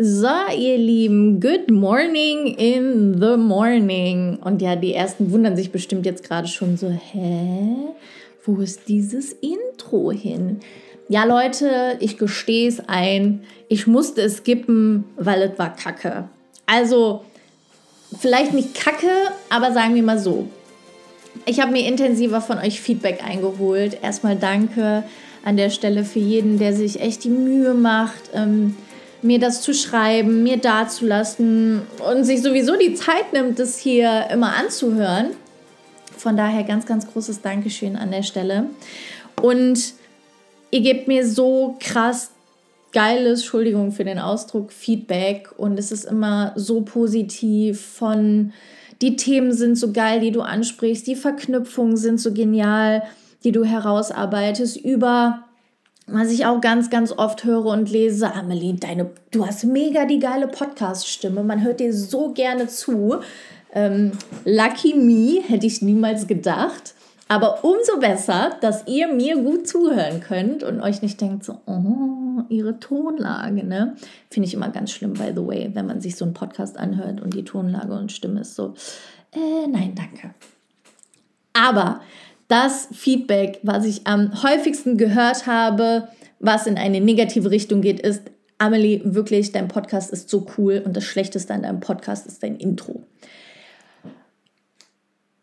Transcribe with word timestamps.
So, 0.00 0.28
ihr 0.56 0.78
Lieben, 0.78 1.40
good 1.40 1.72
morning 1.72 2.54
in 2.56 3.20
the 3.20 3.36
morning. 3.36 4.38
Und 4.40 4.62
ja, 4.62 4.76
die 4.76 4.94
ersten 4.94 5.32
wundern 5.32 5.56
sich 5.56 5.72
bestimmt 5.72 6.06
jetzt 6.06 6.22
gerade 6.22 6.46
schon 6.46 6.76
so, 6.76 6.88
hä? 6.88 7.74
Wo 8.44 8.60
ist 8.60 8.82
dieses 8.86 9.32
Intro 9.32 10.12
hin? 10.12 10.60
Ja, 11.08 11.24
Leute, 11.24 11.96
ich 11.98 12.16
gestehe 12.16 12.68
es 12.68 12.80
ein. 12.88 13.42
Ich 13.68 13.88
musste 13.88 14.22
es 14.22 14.36
skippen, 14.36 15.02
weil 15.16 15.42
es 15.42 15.58
war 15.58 15.74
kacke. 15.74 16.28
Also, 16.64 17.24
vielleicht 18.16 18.54
nicht 18.54 18.76
kacke, 18.76 19.10
aber 19.50 19.72
sagen 19.72 19.96
wir 19.96 20.04
mal 20.04 20.20
so. 20.20 20.46
Ich 21.44 21.60
habe 21.60 21.72
mir 21.72 21.88
intensiver 21.88 22.40
von 22.40 22.58
euch 22.58 22.80
Feedback 22.80 23.24
eingeholt. 23.26 23.98
Erstmal 24.00 24.36
danke 24.36 25.02
an 25.44 25.56
der 25.56 25.70
Stelle 25.70 26.04
für 26.04 26.20
jeden, 26.20 26.60
der 26.60 26.72
sich 26.72 27.00
echt 27.00 27.24
die 27.24 27.30
Mühe 27.30 27.74
macht. 27.74 28.30
Ähm, 28.32 28.76
mir 29.22 29.38
das 29.38 29.62
zu 29.62 29.74
schreiben, 29.74 30.42
mir 30.42 30.58
dazulassen 30.58 31.82
und 32.08 32.24
sich 32.24 32.42
sowieso 32.42 32.76
die 32.76 32.94
Zeit 32.94 33.32
nimmt, 33.32 33.58
das 33.58 33.78
hier 33.78 34.28
immer 34.30 34.54
anzuhören. 34.54 35.30
Von 36.16 36.36
daher 36.36 36.64
ganz, 36.64 36.86
ganz 36.86 37.06
großes 37.10 37.42
Dankeschön 37.42 37.96
an 37.96 38.10
der 38.10 38.22
Stelle. 38.22 38.66
Und 39.40 39.94
ihr 40.70 40.80
gebt 40.80 41.08
mir 41.08 41.26
so 41.26 41.76
krass 41.80 42.30
geiles, 42.92 43.40
Entschuldigung 43.40 43.92
für 43.92 44.04
den 44.04 44.18
Ausdruck, 44.18 44.72
Feedback 44.72 45.50
und 45.56 45.78
es 45.78 45.92
ist 45.92 46.04
immer 46.04 46.52
so 46.56 46.80
positiv 46.80 47.80
von 47.80 48.52
die 49.00 49.14
Themen 49.14 49.52
sind 49.52 49.76
so 49.76 49.92
geil, 49.92 50.20
die 50.20 50.32
du 50.32 50.40
ansprichst, 50.40 51.06
die 51.06 51.14
Verknüpfungen 51.14 51.96
sind 51.96 52.20
so 52.20 52.32
genial, 52.32 53.04
die 53.44 53.52
du 53.52 53.64
herausarbeitest 53.64 54.76
über 54.76 55.44
was 56.08 56.30
ich 56.30 56.46
auch 56.46 56.60
ganz, 56.60 56.90
ganz 56.90 57.12
oft 57.12 57.44
höre 57.44 57.66
und 57.66 57.90
lese, 57.90 58.34
Amelie, 58.34 58.74
deine, 58.74 59.10
du 59.30 59.46
hast 59.46 59.64
mega 59.64 60.04
die 60.04 60.18
geile 60.18 60.48
Podcast-Stimme, 60.48 61.42
man 61.42 61.62
hört 61.62 61.80
dir 61.80 61.92
so 61.92 62.32
gerne 62.32 62.66
zu. 62.66 63.16
Ähm, 63.72 64.12
lucky 64.44 64.94
me, 64.94 65.42
hätte 65.46 65.66
ich 65.66 65.82
niemals 65.82 66.26
gedacht. 66.26 66.94
Aber 67.30 67.62
umso 67.62 68.00
besser, 68.00 68.56
dass 68.62 68.86
ihr 68.86 69.08
mir 69.08 69.36
gut 69.36 69.68
zuhören 69.68 70.20
könnt 70.20 70.62
und 70.62 70.80
euch 70.80 71.02
nicht 71.02 71.20
denkt, 71.20 71.44
so, 71.44 71.58
oh, 71.66 72.42
ihre 72.48 72.80
Tonlage, 72.80 73.64
ne? 73.64 73.96
Finde 74.30 74.48
ich 74.48 74.54
immer 74.54 74.70
ganz 74.70 74.92
schlimm, 74.92 75.12
by 75.12 75.32
the 75.34 75.46
way, 75.46 75.70
wenn 75.74 75.86
man 75.86 76.00
sich 76.00 76.16
so 76.16 76.24
einen 76.24 76.32
Podcast 76.32 76.78
anhört 76.78 77.20
und 77.20 77.34
die 77.34 77.44
Tonlage 77.44 77.92
und 77.92 78.12
Stimme 78.12 78.40
ist 78.40 78.54
so, 78.54 78.72
äh, 79.32 79.66
nein, 79.68 79.94
danke. 79.94 80.34
Aber 81.52 82.00
das 82.48 82.88
Feedback, 82.92 83.60
was 83.62 83.84
ich 83.84 84.06
am 84.06 84.42
häufigsten 84.42 84.96
gehört 84.96 85.46
habe, 85.46 86.08
was 86.40 86.66
in 86.66 86.78
eine 86.78 87.00
negative 87.00 87.50
Richtung 87.50 87.82
geht, 87.82 88.00
ist, 88.00 88.22
Amelie, 88.58 89.00
wirklich, 89.04 89.52
dein 89.52 89.68
Podcast 89.68 90.10
ist 90.10 90.28
so 90.28 90.46
cool 90.56 90.82
und 90.84 90.96
das 90.96 91.04
Schlechteste 91.04 91.54
an 91.54 91.62
deinem 91.62 91.80
Podcast 91.80 92.26
ist 92.26 92.42
dein 92.42 92.56
Intro. 92.56 93.04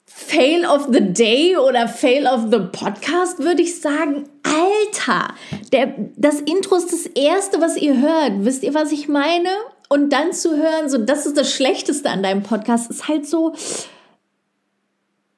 Fail 0.05 0.65
of 0.65 0.89
the 0.91 1.13
Day 1.13 1.55
oder 1.55 1.87
Fail 1.87 2.25
of 2.25 2.47
the 2.51 2.59
Podcast, 2.71 3.39
würde 3.39 3.61
ich 3.61 3.79
sagen. 3.79 4.27
Alter, 4.43 5.33
der, 5.71 5.93
das 6.15 6.41
Intro 6.41 6.75
ist 6.75 6.91
das 6.91 7.05
Erste, 7.05 7.61
was 7.61 7.77
ihr 7.77 8.01
hört. 8.01 8.43
Wisst 8.43 8.63
ihr, 8.63 8.73
was 8.73 8.91
ich 8.91 9.07
meine? 9.07 9.49
Und 9.87 10.11
dann 10.11 10.33
zu 10.33 10.57
hören, 10.57 10.89
so, 10.89 10.97
das 10.97 11.25
ist 11.25 11.37
das 11.37 11.51
Schlechteste 11.51 12.09
an 12.09 12.23
deinem 12.23 12.43
Podcast, 12.43 12.89
ist 12.89 13.07
halt 13.07 13.27
so, 13.27 13.53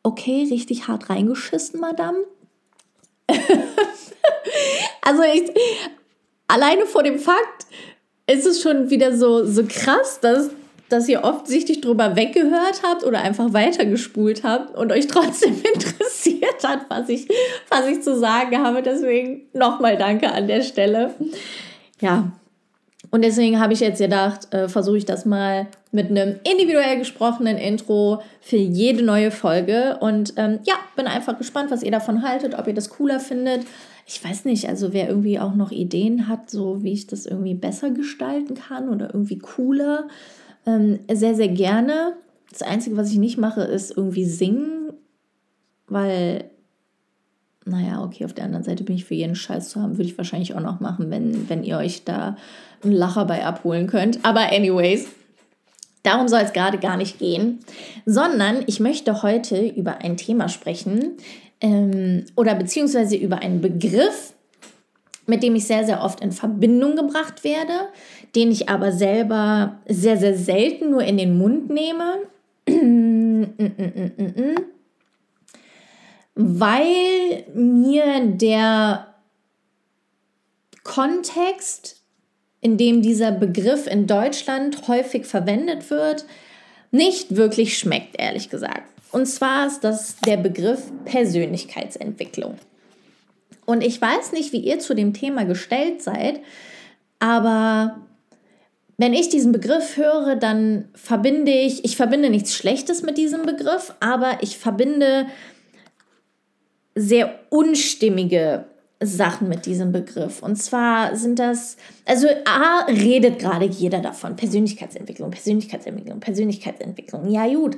okay, 0.07 0.47
richtig 0.49 0.87
hart 0.87 1.09
reingeschissen, 1.09 1.81
Madame. 1.81 2.19
also 5.01 5.21
ich, 5.23 5.51
alleine 6.47 6.85
vor 6.85 7.03
dem 7.03 7.19
Fakt 7.19 7.65
ist 8.25 8.45
es 8.45 8.61
schon 8.61 8.89
wieder 8.89 9.15
so, 9.17 9.45
so 9.45 9.65
krass, 9.67 10.21
dass, 10.21 10.49
dass 10.87 11.09
ihr 11.09 11.25
offensichtlich 11.25 11.81
drüber 11.81 12.15
weggehört 12.15 12.83
habt 12.83 13.03
oder 13.03 13.19
einfach 13.19 13.51
weitergespult 13.51 14.45
habt 14.45 14.77
und 14.77 14.93
euch 14.93 15.07
trotzdem 15.07 15.61
interessiert 15.73 16.63
hat, 16.63 16.85
was 16.89 17.09
ich, 17.09 17.27
was 17.67 17.87
ich 17.87 18.01
zu 18.01 18.17
sagen 18.17 18.59
habe. 18.63 18.81
Deswegen 18.81 19.49
nochmal 19.51 19.97
danke 19.97 20.31
an 20.31 20.47
der 20.47 20.61
Stelle. 20.61 21.15
Ja, 21.99 22.31
und 23.09 23.23
deswegen 23.23 23.59
habe 23.59 23.73
ich 23.73 23.79
jetzt 23.79 23.99
gedacht, 23.99 24.53
äh, 24.53 24.67
versuche 24.67 24.97
ich 24.97 25.05
das 25.05 25.25
mal 25.25 25.67
mit 25.91 26.09
einem 26.09 26.39
individuell 26.43 26.97
gesprochenen 26.97 27.57
Intro 27.57 28.21
für 28.41 28.57
jede 28.57 29.03
neue 29.03 29.31
Folge. 29.31 29.97
Und 30.01 30.33
ähm, 30.35 30.59
ja, 30.65 30.75
bin 30.95 31.07
einfach 31.07 31.37
gespannt, 31.37 31.71
was 31.71 31.83
ihr 31.83 31.91
davon 31.91 32.21
haltet, 32.21 32.57
ob 32.57 32.67
ihr 32.67 32.73
das 32.73 32.89
cooler 32.89 33.19
findet. 33.19 33.61
Ich 34.05 34.23
weiß 34.23 34.45
nicht, 34.45 34.67
also 34.67 34.93
wer 34.93 35.07
irgendwie 35.07 35.39
auch 35.39 35.55
noch 35.55 35.71
Ideen 35.71 36.27
hat, 36.27 36.49
so 36.49 36.83
wie 36.83 36.93
ich 36.93 37.07
das 37.07 37.25
irgendwie 37.25 37.53
besser 37.53 37.91
gestalten 37.91 38.55
kann 38.55 38.89
oder 38.89 39.13
irgendwie 39.13 39.39
cooler, 39.39 40.07
ähm, 40.65 40.99
sehr, 41.11 41.35
sehr 41.35 41.49
gerne. 41.49 42.13
Das 42.49 42.61
Einzige, 42.61 42.97
was 42.97 43.11
ich 43.11 43.17
nicht 43.17 43.37
mache, 43.37 43.61
ist 43.61 43.95
irgendwie 43.95 44.25
singen, 44.25 44.93
weil 45.87 46.49
naja, 47.67 48.03
okay, 48.03 48.25
auf 48.25 48.33
der 48.33 48.45
anderen 48.45 48.63
Seite 48.63 48.83
bin 48.83 48.95
ich 48.95 49.05
für 49.05 49.13
jeden 49.13 49.35
Scheiß 49.35 49.69
zu 49.69 49.81
haben, 49.81 49.97
würde 49.97 50.09
ich 50.09 50.17
wahrscheinlich 50.17 50.55
auch 50.55 50.61
noch 50.61 50.79
machen, 50.79 51.11
wenn, 51.11 51.49
wenn 51.49 51.63
ihr 51.63 51.77
euch 51.77 52.03
da 52.03 52.35
einen 52.83 52.93
Lacher 52.93 53.25
bei 53.25 53.45
abholen 53.45 53.87
könnt. 53.87 54.19
Aber 54.23 54.51
anyways, 54.51 55.07
darum 56.03 56.27
soll 56.27 56.41
es 56.41 56.53
gerade 56.53 56.77
gar 56.77 56.97
nicht 56.97 57.19
gehen, 57.19 57.59
sondern 58.05 58.63
ich 58.67 58.79
möchte 58.79 59.23
heute 59.23 59.67
über 59.67 59.99
ein 59.99 60.17
Thema 60.17 60.49
sprechen 60.49 61.13
ähm, 61.61 62.25
oder 62.35 62.55
beziehungsweise 62.55 63.15
über 63.15 63.39
einen 63.39 63.61
Begriff, 63.61 64.33
mit 65.25 65.43
dem 65.43 65.55
ich 65.55 65.67
sehr, 65.67 65.85
sehr 65.85 66.03
oft 66.03 66.21
in 66.21 66.31
Verbindung 66.31 66.95
gebracht 66.95 67.43
werde, 67.43 67.89
den 68.35 68.51
ich 68.51 68.69
aber 68.69 68.91
selber 68.91 69.77
sehr, 69.87 70.17
sehr 70.17 70.37
selten 70.37 70.91
nur 70.91 71.03
in 71.03 71.17
den 71.17 71.37
Mund 71.37 71.69
nehme. 71.69 72.19
weil 76.37 77.45
mir 77.53 78.21
der 78.25 79.15
Kontext, 80.83 82.01
in 82.61 82.77
dem 82.77 83.01
dieser 83.01 83.31
Begriff 83.31 83.87
in 83.87 84.07
Deutschland 84.07 84.87
häufig 84.87 85.25
verwendet 85.25 85.89
wird, 85.89 86.25
nicht 86.91 87.35
wirklich 87.35 87.77
schmeckt, 87.77 88.19
ehrlich 88.19 88.49
gesagt. 88.49 88.83
Und 89.11 89.25
zwar 89.25 89.67
ist 89.67 89.83
das 89.83 90.17
der 90.25 90.37
Begriff 90.37 90.91
Persönlichkeitsentwicklung. 91.05 92.55
Und 93.65 93.83
ich 93.83 93.99
weiß 93.99 94.31
nicht, 94.31 94.53
wie 94.53 94.59
ihr 94.59 94.79
zu 94.79 94.93
dem 94.93 95.13
Thema 95.13 95.43
gestellt 95.43 96.01
seid, 96.01 96.39
aber 97.19 97.99
wenn 98.97 99.13
ich 99.13 99.29
diesen 99.29 99.51
Begriff 99.51 99.97
höre, 99.97 100.35
dann 100.35 100.89
verbinde 100.93 101.51
ich, 101.51 101.83
ich 101.83 101.97
verbinde 101.97 102.29
nichts 102.29 102.55
Schlechtes 102.55 103.01
mit 103.01 103.17
diesem 103.17 103.43
Begriff, 103.43 103.93
aber 103.99 104.37
ich 104.41 104.57
verbinde 104.57 105.27
sehr 106.97 107.39
unstimmige 107.49 108.65
Sachen 108.99 109.47
mit 109.47 109.65
diesem 109.65 109.91
Begriff. 109.91 110.41
Und 110.41 110.55
zwar 110.55 111.15
sind 111.15 111.37
das, 111.37 111.77
also 112.05 112.27
A, 112.45 112.85
redet 112.87 113.39
gerade 113.39 113.65
jeder 113.65 113.99
davon. 113.99 114.35
Persönlichkeitsentwicklung, 114.35 115.29
Persönlichkeitsentwicklung, 115.29 116.19
Persönlichkeitsentwicklung. 116.19 117.29
Ja, 117.29 117.47
gut. 117.47 117.77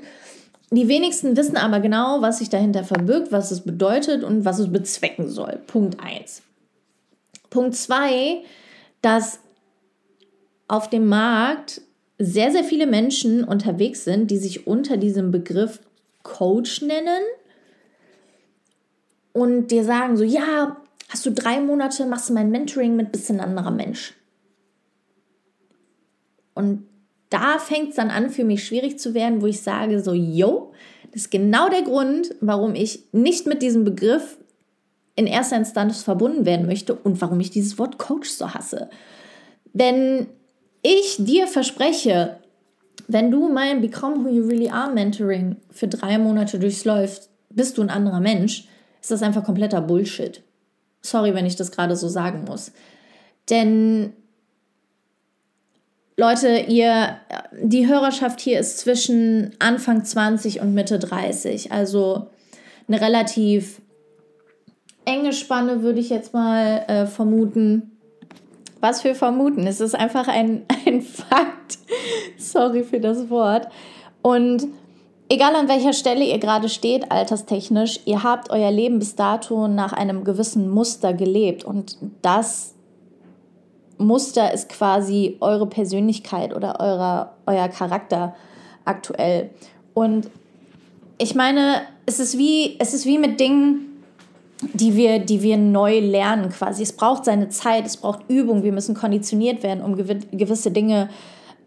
Die 0.72 0.88
wenigsten 0.88 1.36
wissen 1.36 1.58
aber 1.58 1.80
genau, 1.80 2.22
was 2.22 2.40
sich 2.40 2.50
dahinter 2.50 2.84
verbirgt, 2.84 3.32
was 3.32 3.52
es 3.52 3.62
bedeutet 3.62 4.24
und 4.24 4.46
was 4.46 4.60
es 4.60 4.72
bezwecken 4.72 5.28
soll. 5.28 5.60
Punkt 5.68 6.00
1. 6.02 6.42
Punkt 7.50 7.76
2, 7.76 8.44
dass 9.02 9.40
auf 10.68 10.90
dem 10.90 11.08
Markt 11.08 11.82
sehr, 12.20 12.52
sehr 12.52 12.64
viele 12.64 12.86
Menschen 12.86 13.44
unterwegs 13.44 14.04
sind, 14.04 14.30
die 14.30 14.38
sich 14.38 14.68
unter 14.68 14.98
diesem 14.98 15.32
Begriff 15.32 15.80
Coach 16.22 16.82
nennen 16.82 17.22
und 19.40 19.68
dir 19.68 19.84
sagen 19.84 20.18
so, 20.18 20.24
ja, 20.24 20.78
hast 21.08 21.26
du 21.26 21.32
drei 21.32 21.60
Monate, 21.60 22.06
machst 22.06 22.30
du 22.30 22.34
mein 22.34 22.52
Mentoring 22.52 22.96
mit 22.96 23.12
bisschen 23.12 23.40
anderer 23.40 23.72
Mensch. 23.72 24.14
Und 26.54 26.86
da 27.30 27.58
fängt 27.60 27.92
es 27.92 27.96
dann 27.96 28.10
an, 28.10 28.30
für 28.30 28.44
mich 28.44 28.66
schwierig 28.66 29.00
zu 29.00 29.14
werden, 29.14 29.42
wo 29.42 29.48
ich 29.48 29.62
sage 29.62 30.04
so, 30.04 30.14
yo, 30.14 30.74
das 31.12 31.24
ist 31.24 31.32
genau 31.32 31.70
der 31.70 31.84
Grund, 31.84 32.36
warum 32.42 32.76
ich 32.76 33.04
nicht 33.12 33.46
mit 33.48 33.62
diesem 33.62 33.84
Begriff 33.84 34.38
in 35.16 35.28
erster 35.28 35.58
Instanz 35.58 36.04
verbunden 36.04 36.46
werden 36.46 36.66
möchte 36.66 36.94
und 36.94 37.22
warum 37.22 37.40
ich 37.40 37.50
dieses 37.50 37.78
Wort 37.78 37.98
Coach 37.98 38.30
so 38.30 38.54
hasse. 38.54 38.90
Wenn 39.74 40.28
ich 40.82 41.18
dir 41.20 41.48
verspreche, 41.48 42.38
wenn 43.08 43.32
du 43.32 43.50
mein 43.50 43.82
Become 43.82 44.24
Who 44.24 44.30
You 44.30 44.46
Really 44.46 44.70
Are 44.70 44.94
Mentoring 44.94 45.58
für 45.72 45.88
drei 45.88 46.18
Monate 46.18 46.60
durchläufst, 46.60 47.30
bist 47.50 47.78
du 47.78 47.82
ein 47.82 47.90
anderer 47.90 48.20
Mensch, 48.20 48.68
ist 49.02 49.12
das 49.12 49.24
einfach 49.24 49.44
kompletter 49.44 49.82
Bullshit. 49.82 50.42
Sorry, 51.02 51.34
wenn 51.34 51.46
ich 51.46 51.56
das 51.56 51.72
gerade 51.72 51.96
so 51.96 52.08
sagen 52.08 52.44
muss. 52.46 52.72
Denn 53.50 54.14
Leute, 56.18 56.66
ihr, 56.68 57.18
die 57.62 57.88
Hörerschaft 57.88 58.42
hier 58.42 58.60
ist 58.60 58.80
zwischen 58.80 59.56
Anfang 59.60 60.04
20 60.04 60.60
und 60.60 60.74
Mitte 60.74 61.00
30. 61.00 61.72
Also 61.72 62.28
eine 62.90 63.00
relativ 63.00 63.82
enge 65.06 65.32
Spanne, 65.32 65.82
würde 65.82 66.02
ich 66.02 66.10
jetzt 66.10 66.34
mal 66.34 66.84
äh, 66.88 67.06
vermuten. 67.06 67.92
Was 68.82 69.02
für 69.02 69.16
vermuten. 69.16 69.66
Es 69.66 69.80
ist 69.80 69.96
einfach 69.96 70.28
ein, 70.28 70.66
ein 70.86 71.02
Fakt. 71.02 71.80
Sorry 72.38 72.84
für 72.84 73.00
das 73.00 73.30
Wort. 73.30 73.70
Und 74.22 74.68
egal 75.30 75.56
an 75.56 75.70
welcher 75.70 75.94
Stelle 75.94 76.26
ihr 76.26 76.40
gerade 76.40 76.68
steht, 76.68 77.12
alterstechnisch, 77.12 78.02
ihr 78.06 78.24
habt 78.24 78.50
euer 78.50 78.72
Leben 78.72 79.00
bis 79.00 79.16
dato 79.16 79.68
nach 79.68 79.94
einem 79.94 80.24
gewissen 80.24 80.70
Muster 80.70 81.14
gelebt. 81.14 81.64
Und 81.64 81.98
das 82.22 82.74
Muster 83.98 84.54
ist 84.54 84.70
quasi 84.70 85.38
eure 85.40 85.68
Persönlichkeit 85.68 86.54
oder 86.56 86.80
eurer, 86.80 87.34
euer 87.46 87.68
Charakter 87.70 88.36
aktuell. 88.86 89.52
Und 89.94 90.30
ich 91.18 91.36
meine, 91.36 91.82
es 92.06 92.20
ist 92.20 92.38
wie, 92.38 92.78
es 92.80 92.94
ist 92.94 93.06
wie 93.06 93.20
mit 93.20 93.40
Dingen, 93.40 93.86
die 94.74 94.96
wir, 94.96 95.20
die 95.20 95.42
wir 95.42 95.58
neu 95.58 96.00
lernen 96.00 96.50
quasi. 96.50 96.84
Es 96.84 96.94
braucht 96.94 97.26
seine 97.26 97.50
Zeit, 97.50 97.86
es 97.86 97.98
braucht 97.98 98.30
Übung, 98.30 98.64
wir 98.64 98.72
müssen 98.72 98.96
konditioniert 98.96 99.64
werden, 99.64 99.84
um 99.84 99.96
gewisse 99.96 100.72
Dinge 100.72 101.10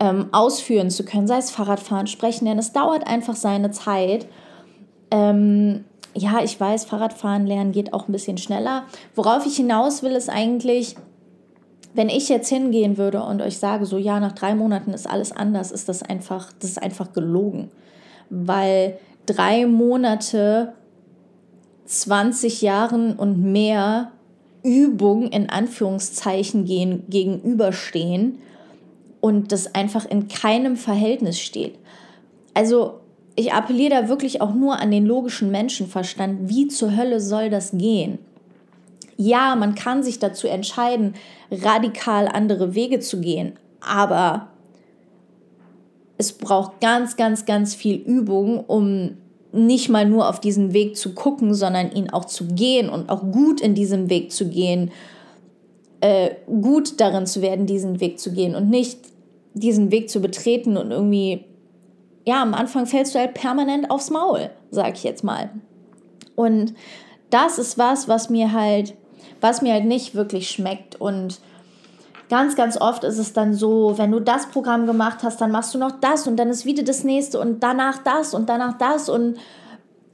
ähm, 0.02 0.26
ausführen 0.32 0.90
zu 0.90 1.04
können, 1.04 1.28
sei 1.28 1.38
es 1.38 1.52
Fahrradfahren, 1.52 2.08
Sprechen, 2.08 2.46
denn 2.46 2.58
es 2.58 2.72
dauert 2.72 3.06
einfach 3.06 3.37
seine 3.37 3.70
Zeit. 3.70 4.26
Ähm, 5.12 5.84
ja, 6.12 6.43
ich 6.43 6.58
weiß, 6.58 6.87
Fahrradfahren 6.87 7.46
lernen 7.46 7.70
geht 7.70 7.93
auch 7.93 8.08
ein 8.08 8.12
bisschen 8.12 8.37
schneller. 8.37 8.82
Worauf 9.14 9.46
ich 9.46 9.54
hinaus 9.54 10.02
will, 10.02 10.10
ist 10.12 10.28
eigentlich, 10.28 10.96
wenn 11.94 12.08
ich 12.08 12.28
jetzt 12.28 12.49
hingehen 12.49 12.99
würde 12.99 13.22
und 13.22 13.40
euch 13.43 13.58
sage, 13.58 13.87
so 13.87 13.96
ja, 13.96 14.19
nach 14.19 14.32
drei 14.32 14.56
Monaten 14.56 14.93
ist 14.93 15.08
alles 15.08 15.31
anders, 15.31 15.70
ist 15.70 15.88
das 15.88 16.02
einfach, 16.02 16.50
das 16.58 16.70
ist 16.70 16.82
einfach 16.82 17.12
gelogen. 17.12 17.70
Weil 18.28 18.98
drei 19.25 19.66
Monate 19.66 20.72
20 21.84 22.60
Jahren 22.60 23.14
und 23.14 23.40
mehr 23.40 24.10
Übung 24.64 25.28
in 25.28 25.48
Anführungszeichen 25.48 26.64
gehen, 26.64 27.05
gegenüberstehen 27.08 28.40
und 29.22 29.52
das 29.52 29.72
einfach 29.72 30.04
in 30.04 30.26
keinem 30.26 30.76
Verhältnis 30.76 31.38
steht. 31.38 31.78
Also 32.54 32.94
ich 33.36 33.52
appelliere 33.52 34.02
da 34.02 34.08
wirklich 34.08 34.40
auch 34.40 34.52
nur 34.52 34.80
an 34.80 34.90
den 34.90 35.06
logischen 35.06 35.52
Menschenverstand. 35.52 36.48
Wie 36.48 36.66
zur 36.66 36.96
Hölle 36.96 37.20
soll 37.20 37.48
das 37.48 37.70
gehen? 37.70 38.19
Ja, 39.16 39.54
man 39.54 39.76
kann 39.76 40.02
sich 40.02 40.19
dazu 40.19 40.48
entscheiden, 40.48 41.14
radikal 41.52 42.26
andere 42.26 42.74
Wege 42.74 42.98
zu 42.98 43.20
gehen, 43.20 43.52
aber 43.80 44.48
es 46.19 46.32
braucht 46.32 46.80
ganz, 46.80 47.16
ganz, 47.16 47.46
ganz 47.46 47.76
viel 47.76 47.94
Übung, 47.94 48.64
um 48.64 49.19
nicht 49.52 49.88
mal 49.88 50.04
nur 50.04 50.28
auf 50.28 50.40
diesen 50.40 50.72
Weg 50.72 50.96
zu 50.96 51.14
gucken, 51.14 51.54
sondern 51.54 51.92
ihn 51.92 52.10
auch 52.10 52.24
zu 52.24 52.46
gehen 52.46 52.88
und 52.88 53.08
auch 53.08 53.22
gut 53.30 53.60
in 53.60 53.76
diesem 53.76 54.10
Weg 54.10 54.32
zu 54.32 54.48
gehen, 54.48 54.90
äh, 56.00 56.30
gut 56.46 57.00
darin 57.00 57.26
zu 57.26 57.40
werden, 57.40 57.66
diesen 57.66 58.00
Weg 58.00 58.19
zu 58.19 58.32
gehen 58.32 58.56
und 58.56 58.69
nicht 58.69 59.12
diesen 59.54 59.90
Weg 59.90 60.10
zu 60.10 60.20
betreten 60.20 60.76
und 60.76 60.90
irgendwie, 60.90 61.44
ja, 62.26 62.43
am 62.43 62.54
Anfang 62.54 62.87
fällst 62.87 63.14
du 63.14 63.19
halt 63.19 63.34
permanent 63.34 63.90
aufs 63.90 64.10
Maul, 64.10 64.50
sag 64.70 64.94
ich 64.94 65.04
jetzt 65.04 65.25
mal. 65.25 65.50
Und 66.34 66.75
das 67.31 67.58
ist 67.58 67.78
was, 67.78 68.08
was 68.08 68.31
mir 68.31 68.52
halt, 68.52 68.94
was 69.40 69.62
mir 69.62 69.72
halt 69.72 69.84
nicht 69.84 70.14
wirklich 70.14 70.50
schmeckt 70.50 71.00
und 71.00 71.40
ganz, 72.28 72.56
ganz 72.56 72.81
oft 72.81 73.04
ist 73.04 73.19
es 73.19 73.34
dann 73.34 73.52
so, 73.52 73.99
wenn 73.99 74.10
du 74.10 74.19
das 74.19 74.46
Programm 74.46 74.87
gemacht 74.87 75.19
hast, 75.22 75.40
dann 75.40 75.50
machst 75.50 75.75
du 75.75 75.78
noch 75.78 75.93
das 76.00 76.26
und 76.26 76.37
dann 76.37 76.48
ist 76.48 76.64
wieder 76.64 76.82
das 76.82 77.05
nächste 77.05 77.38
und 77.38 77.62
danach 77.62 77.98
das 77.98 78.32
und 78.32 78.48
danach 78.48 78.78
das 78.78 79.10
und 79.10 79.37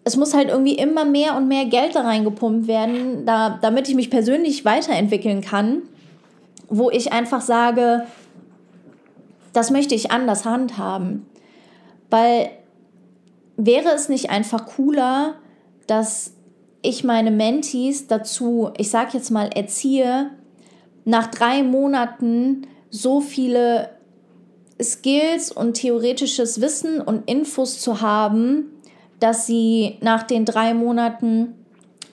es 0.03 0.17
muss 0.17 0.35
halt 0.35 0.49
irgendwie 0.49 0.75
immer 0.75 1.05
mehr 1.05 1.37
und 1.37 1.47
mehr 1.47 1.67
Geld 1.67 1.95
da 1.95 2.01
reingepumpt 2.01 2.67
werden, 2.67 3.25
da, 3.25 3.59
damit 3.63 3.89
ich 3.89 3.95
mich 3.95 4.11
persönlich 4.11 4.65
weiterentwickeln 4.65 5.43
kann, 5.43 5.83
wo 6.69 6.91
ich 6.91 7.13
einfach 7.13 7.41
sage, 7.41 8.05
das 9.59 9.73
möchte 9.73 9.97
ich 9.97 10.13
anders 10.13 10.45
handhaben. 10.45 11.27
Weil 12.11 12.51
wäre 13.57 13.89
es 13.89 14.09
nicht 14.09 14.31
einfach 14.31 14.67
cooler, 14.67 15.35
dass 15.89 16.33
ich 16.81 17.03
meine 17.03 17.33
Mentees 17.33 18.07
dazu, 18.07 18.71
ich 18.79 18.89
sag 18.89 19.15
jetzt 19.15 19.31
mal, 19.31 19.51
erziehe, 19.53 20.31
nach 21.05 21.27
drei 21.27 21.65
Monaten 21.65 22.69
so 22.89 23.21
viele 23.21 23.91
Skills 24.81 25.51
und 25.51 25.75
theoretisches 25.75 26.61
Wissen 26.61 27.01
und 27.01 27.29
Infos 27.29 27.81
zu 27.81 28.01
haben, 28.01 28.71
dass 29.19 29.49
sie 29.49 29.97
nach 30.03 30.23
den 30.23 30.45
drei 30.45 30.73
Monaten 30.73 31.55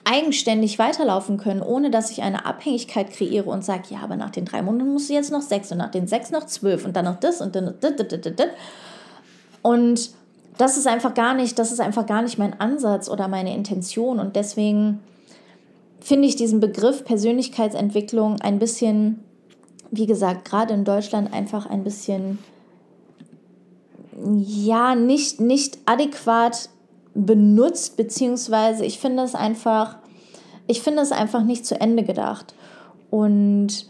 eigenständig 0.06 0.78
weiterlaufen 0.78 1.36
können, 1.36 1.62
ohne 1.62 1.90
dass 1.90 2.10
ich 2.12 2.22
eine 2.22 2.46
Abhängigkeit 2.46 3.10
kreiere 3.10 3.50
und 3.50 3.64
sage, 3.64 3.82
ja, 3.90 3.98
aber 4.02 4.14
nach 4.14 4.30
den 4.30 4.44
drei 4.44 4.62
Monaten 4.62 4.92
musst 4.92 5.10
du 5.10 5.14
jetzt 5.14 5.32
noch 5.32 5.42
sechs 5.42 5.72
und 5.72 5.78
nach 5.78 5.90
den 5.90 6.06
sechs 6.06 6.30
noch 6.30 6.46
zwölf 6.46 6.84
und 6.84 6.94
dann 6.94 7.06
noch 7.06 7.18
das 7.18 7.40
und 7.40 7.56
dann 7.56 7.74
das. 7.80 8.48
Und 9.62 10.10
das 10.58 10.76
ist 10.76 10.86
einfach 10.86 11.12
gar 11.12 11.34
nicht, 11.34 11.58
das 11.58 11.72
ist 11.72 11.80
einfach 11.80 12.06
gar 12.06 12.22
nicht 12.22 12.38
mein 12.38 12.58
Ansatz 12.60 13.08
oder 13.08 13.26
meine 13.26 13.54
Intention 13.54 14.20
und 14.20 14.36
deswegen 14.36 15.00
finde 16.00 16.28
ich 16.28 16.36
diesen 16.36 16.60
Begriff 16.60 17.04
Persönlichkeitsentwicklung 17.04 18.40
ein 18.40 18.60
bisschen, 18.60 19.24
wie 19.90 20.06
gesagt, 20.06 20.44
gerade 20.48 20.72
in 20.72 20.84
Deutschland 20.84 21.32
einfach 21.32 21.66
ein 21.66 21.82
bisschen, 21.82 22.38
ja, 24.36 24.94
nicht, 24.94 25.40
nicht 25.40 25.78
adäquat 25.84 26.68
benutzt, 27.16 27.96
beziehungsweise 27.96 28.84
ich 28.84 28.98
finde 28.98 29.22
es 29.22 29.34
einfach, 29.34 29.96
ich 30.66 30.82
finde 30.82 31.02
es 31.02 31.12
einfach 31.12 31.42
nicht 31.42 31.64
zu 31.64 31.80
Ende 31.80 32.02
gedacht. 32.02 32.54
Und 33.10 33.86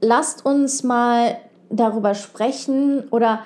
lasst 0.00 0.46
uns 0.46 0.82
mal 0.82 1.38
darüber 1.70 2.14
sprechen 2.14 3.04
oder 3.10 3.40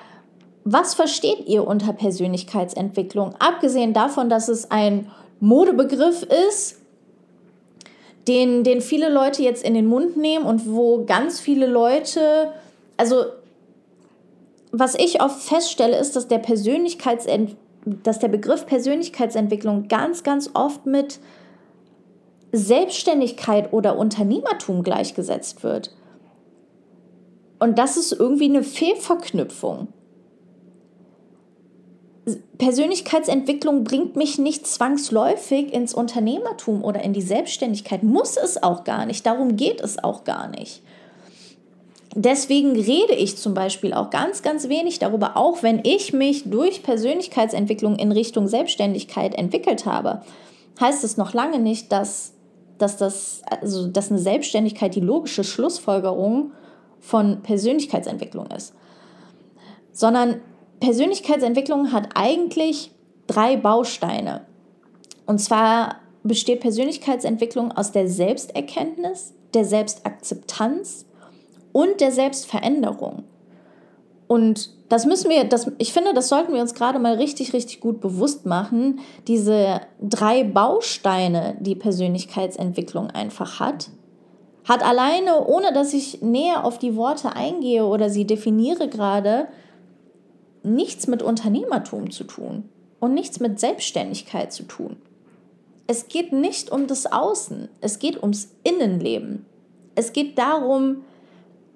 was 0.63 0.93
versteht 0.93 1.47
ihr 1.47 1.65
unter 1.65 1.91
Persönlichkeitsentwicklung? 1.93 3.33
Abgesehen 3.39 3.93
davon, 3.93 4.29
dass 4.29 4.47
es 4.47 4.69
ein 4.69 5.09
Modebegriff 5.39 6.23
ist, 6.49 6.77
den, 8.27 8.63
den 8.63 8.81
viele 8.81 9.09
Leute 9.09 9.41
jetzt 9.41 9.63
in 9.63 9.73
den 9.73 9.87
Mund 9.87 10.17
nehmen 10.17 10.45
und 10.45 10.71
wo 10.71 11.03
ganz 11.05 11.39
viele 11.39 11.65
Leute, 11.65 12.53
also 12.95 13.25
was 14.71 14.93
ich 14.93 15.21
oft 15.21 15.41
feststelle, 15.41 15.97
ist, 15.97 16.15
dass 16.15 16.27
der 16.27 16.37
Persönlichkeitsent 16.37 17.55
dass 17.85 18.19
der 18.19 18.27
Begriff 18.27 18.65
Persönlichkeitsentwicklung 18.65 19.87
ganz, 19.87 20.23
ganz 20.23 20.49
oft 20.53 20.85
mit 20.85 21.19
Selbstständigkeit 22.51 23.73
oder 23.73 23.97
Unternehmertum 23.97 24.83
gleichgesetzt 24.83 25.63
wird. 25.63 25.95
Und 27.59 27.77
das 27.77 27.97
ist 27.97 28.11
irgendwie 28.11 28.45
eine 28.45 28.63
Fehlverknüpfung. 28.63 29.87
Persönlichkeitsentwicklung 32.57 33.83
bringt 33.83 34.15
mich 34.15 34.37
nicht 34.37 34.67
zwangsläufig 34.67 35.73
ins 35.73 35.93
Unternehmertum 35.93 36.83
oder 36.83 37.01
in 37.01 37.13
die 37.13 37.21
Selbstständigkeit. 37.21 38.03
Muss 38.03 38.37
es 38.37 38.61
auch 38.61 38.83
gar 38.83 39.05
nicht. 39.05 39.25
Darum 39.25 39.57
geht 39.57 39.81
es 39.81 40.03
auch 40.03 40.23
gar 40.23 40.47
nicht. 40.47 40.83
Deswegen 42.15 42.73
rede 42.73 43.13
ich 43.13 43.37
zum 43.37 43.53
Beispiel 43.53 43.93
auch 43.93 44.09
ganz, 44.09 44.41
ganz 44.41 44.67
wenig 44.67 44.99
darüber, 44.99 45.37
auch 45.37 45.63
wenn 45.63 45.81
ich 45.83 46.11
mich 46.11 46.49
durch 46.49 46.83
Persönlichkeitsentwicklung 46.83 47.95
in 47.95 48.11
Richtung 48.11 48.47
Selbstständigkeit 48.47 49.33
entwickelt 49.33 49.85
habe, 49.85 50.21
heißt 50.79 51.05
es 51.05 51.15
noch 51.15 51.33
lange 51.33 51.59
nicht, 51.59 51.91
dass, 51.91 52.33
dass, 52.77 52.97
das, 52.97 53.43
also, 53.49 53.87
dass 53.87 54.09
eine 54.09 54.19
Selbstständigkeit 54.19 54.93
die 54.93 54.99
logische 54.99 55.45
Schlussfolgerung 55.45 56.51
von 56.99 57.41
Persönlichkeitsentwicklung 57.43 58.47
ist. 58.47 58.73
Sondern 59.93 60.41
Persönlichkeitsentwicklung 60.81 61.93
hat 61.93 62.09
eigentlich 62.15 62.91
drei 63.27 63.55
Bausteine. 63.55 64.45
Und 65.25 65.39
zwar 65.39 65.97
besteht 66.23 66.59
Persönlichkeitsentwicklung 66.59 67.71
aus 67.71 67.93
der 67.93 68.09
Selbsterkenntnis, 68.09 69.33
der 69.53 69.63
Selbstakzeptanz 69.63 71.05
und 71.71 72.01
der 72.01 72.11
Selbstveränderung. 72.11 73.23
Und 74.27 74.69
das 74.87 75.05
müssen 75.05 75.29
wir, 75.29 75.43
das, 75.43 75.69
ich 75.77 75.91
finde, 75.91 76.13
das 76.13 76.29
sollten 76.29 76.53
wir 76.53 76.61
uns 76.61 76.73
gerade 76.73 76.99
mal 76.99 77.15
richtig, 77.15 77.53
richtig 77.53 77.81
gut 77.81 77.99
bewusst 77.99 78.45
machen. 78.45 78.99
Diese 79.27 79.81
drei 80.01 80.43
Bausteine, 80.43 81.57
die 81.59 81.75
Persönlichkeitsentwicklung 81.75 83.07
einfach 83.07 83.59
hat, 83.59 83.89
hat 84.63 84.83
alleine, 84.85 85.45
ohne 85.45 85.73
dass 85.73 85.93
ich 85.93 86.21
näher 86.21 86.63
auf 86.63 86.77
die 86.77 86.95
Worte 86.95 87.35
eingehe 87.35 87.85
oder 87.85 88.09
sie 88.09 88.25
definiere 88.25 88.87
gerade, 88.87 89.47
nichts 90.63 91.07
mit 91.07 91.23
Unternehmertum 91.23 92.11
zu 92.11 92.23
tun 92.23 92.69
und 92.99 93.13
nichts 93.13 93.39
mit 93.39 93.59
Selbstständigkeit 93.59 94.53
zu 94.53 94.63
tun. 94.63 94.97
Es 95.87 96.07
geht 96.07 96.31
nicht 96.31 96.71
um 96.71 96.87
das 96.87 97.11
Außen, 97.11 97.67
es 97.81 97.99
geht 97.99 98.21
ums 98.21 98.55
Innenleben. 98.63 99.45
Es 99.95 100.13
geht 100.13 100.37
darum, 100.37 101.03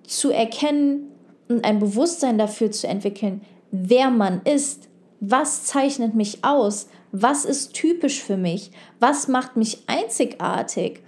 zu 0.10 0.32
erkennen 0.32 1.12
und 1.48 1.64
ein 1.64 1.80
Bewusstsein 1.80 2.38
dafür 2.38 2.72
zu 2.72 2.88
entwickeln, 2.88 3.42
wer 3.72 4.10
man 4.10 4.42
ist, 4.44 4.90
was 5.20 5.66
zeichnet 5.66 6.16
mich 6.16 6.44
aus, 6.44 6.88
was 7.12 7.46
ist 7.46 7.74
typisch 7.74 8.22
für 8.22 8.38
mich, 8.38 8.72
was 9.00 9.28
macht 9.28 9.56
mich 9.56 9.84
einzigartig, 9.88 11.02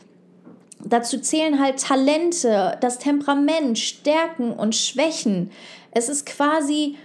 Dazu 0.83 1.19
zählen 1.19 1.59
halt 1.59 1.81
Talente, 1.81 2.77
das 2.81 2.99
Temperament, 2.99 3.79
Stärken 3.79 4.51
und 4.53 4.75
Schwächen. 4.75 5.51
Es 5.91 6.07
ist 6.07 6.25
quasi 6.25 6.95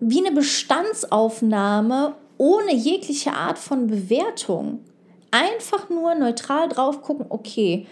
wie 0.00 0.24
eine 0.24 0.34
Bestandsaufnahme 0.34 2.14
ohne 2.38 2.74
jegliche 2.74 3.32
Art 3.32 3.58
von 3.58 3.88
Bewertung. 3.88 4.80
Einfach 5.30 5.88
nur 5.90 6.14
neutral 6.14 6.68
drauf 6.68 7.02
gucken, 7.02 7.26
okay, 7.28 7.86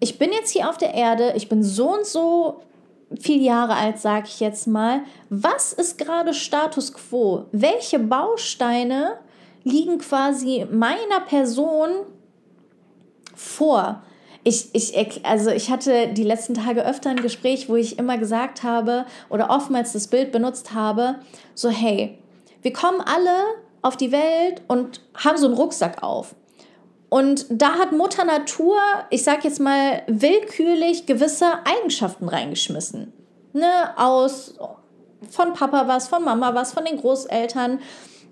ich 0.00 0.18
bin 0.18 0.32
jetzt 0.32 0.50
hier 0.50 0.68
auf 0.68 0.78
der 0.78 0.94
Erde, 0.94 1.34
ich 1.36 1.48
bin 1.48 1.62
so 1.62 1.94
und 1.94 2.06
so 2.06 2.62
viele 3.20 3.42
Jahre 3.42 3.74
alt, 3.74 3.98
sage 3.98 4.26
ich 4.26 4.40
jetzt 4.40 4.66
mal. 4.66 5.02
Was 5.28 5.72
ist 5.72 5.98
gerade 5.98 6.32
Status 6.32 6.92
quo? 6.92 7.46
Welche 7.52 7.98
Bausteine 7.98 9.18
liegen 9.62 9.98
quasi 9.98 10.66
meiner 10.70 11.20
Person 11.26 11.90
vor? 13.34 14.02
Ich, 14.42 14.70
ich, 14.72 15.26
also 15.26 15.50
ich 15.50 15.70
hatte 15.70 16.08
die 16.14 16.22
letzten 16.22 16.54
Tage 16.54 16.86
öfter 16.86 17.10
ein 17.10 17.20
Gespräch, 17.20 17.68
wo 17.68 17.76
ich 17.76 17.98
immer 17.98 18.16
gesagt 18.16 18.62
habe 18.62 19.04
oder 19.28 19.50
oftmals 19.50 19.92
das 19.92 20.08
Bild 20.08 20.32
benutzt 20.32 20.72
habe, 20.72 21.16
so 21.54 21.68
hey, 21.68 22.18
wir 22.62 22.72
kommen 22.72 23.02
alle 23.02 23.36
auf 23.82 23.98
die 23.98 24.12
Welt 24.12 24.62
und 24.66 25.02
haben 25.14 25.36
so 25.36 25.46
einen 25.46 25.56
Rucksack 25.56 26.02
auf. 26.02 26.34
Und 27.10 27.46
da 27.50 27.74
hat 27.74 27.92
Mutter 27.92 28.24
Natur, 28.24 28.78
ich 29.10 29.24
sag 29.24 29.44
jetzt 29.44 29.60
mal, 29.60 30.02
willkürlich 30.06 31.06
gewisse 31.06 31.46
Eigenschaften 31.64 32.28
reingeschmissen. 32.28 33.12
Ne, 33.52 33.90
aus 33.96 34.54
von 35.28 35.52
Papa 35.52 35.88
was, 35.88 36.08
von 36.08 36.24
Mama 36.24 36.54
was, 36.54 36.72
von 36.72 36.84
den 36.84 36.96
Großeltern. 36.96 37.80